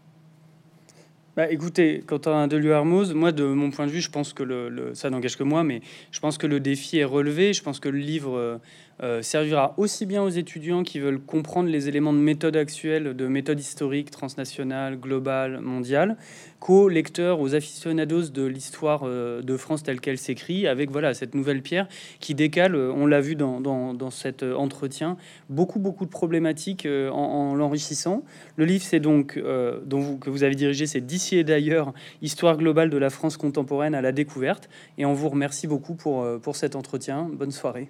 [1.38, 5.10] Bah, écoutez, Quentin Deluarmoz, moi, de mon point de vue, je pense que le, ça
[5.10, 5.82] n'engage que moi, mais
[6.12, 7.54] je pense que le défi est relevé.
[7.54, 8.60] Je pense que le livre
[9.02, 13.28] euh, servira aussi bien aux étudiants qui veulent comprendre les éléments de méthode actuelle, de
[13.28, 16.18] méthode historique, transnationale, globale, mondiale,
[16.60, 21.34] qu'aux lecteurs, aux aficionados de l'histoire euh, de France telle qu'elle s'écrit, avec voilà cette
[21.34, 21.88] nouvelle pierre
[22.20, 25.18] qui décale, euh, on l'a vu dans, dans, cet entretien,
[25.50, 28.24] beaucoup beaucoup de problématiques en, l'enrichissant.
[28.58, 29.40] Le livre, c'est donc
[29.86, 33.38] dont vous, que vous avez dirigé, c'est d'ici et d'ailleurs, histoire globale de la France
[33.38, 34.70] contemporaine à la découverte.
[34.98, 37.30] Et on vous remercie beaucoup pour, pour cet entretien.
[37.32, 37.90] Bonne soirée.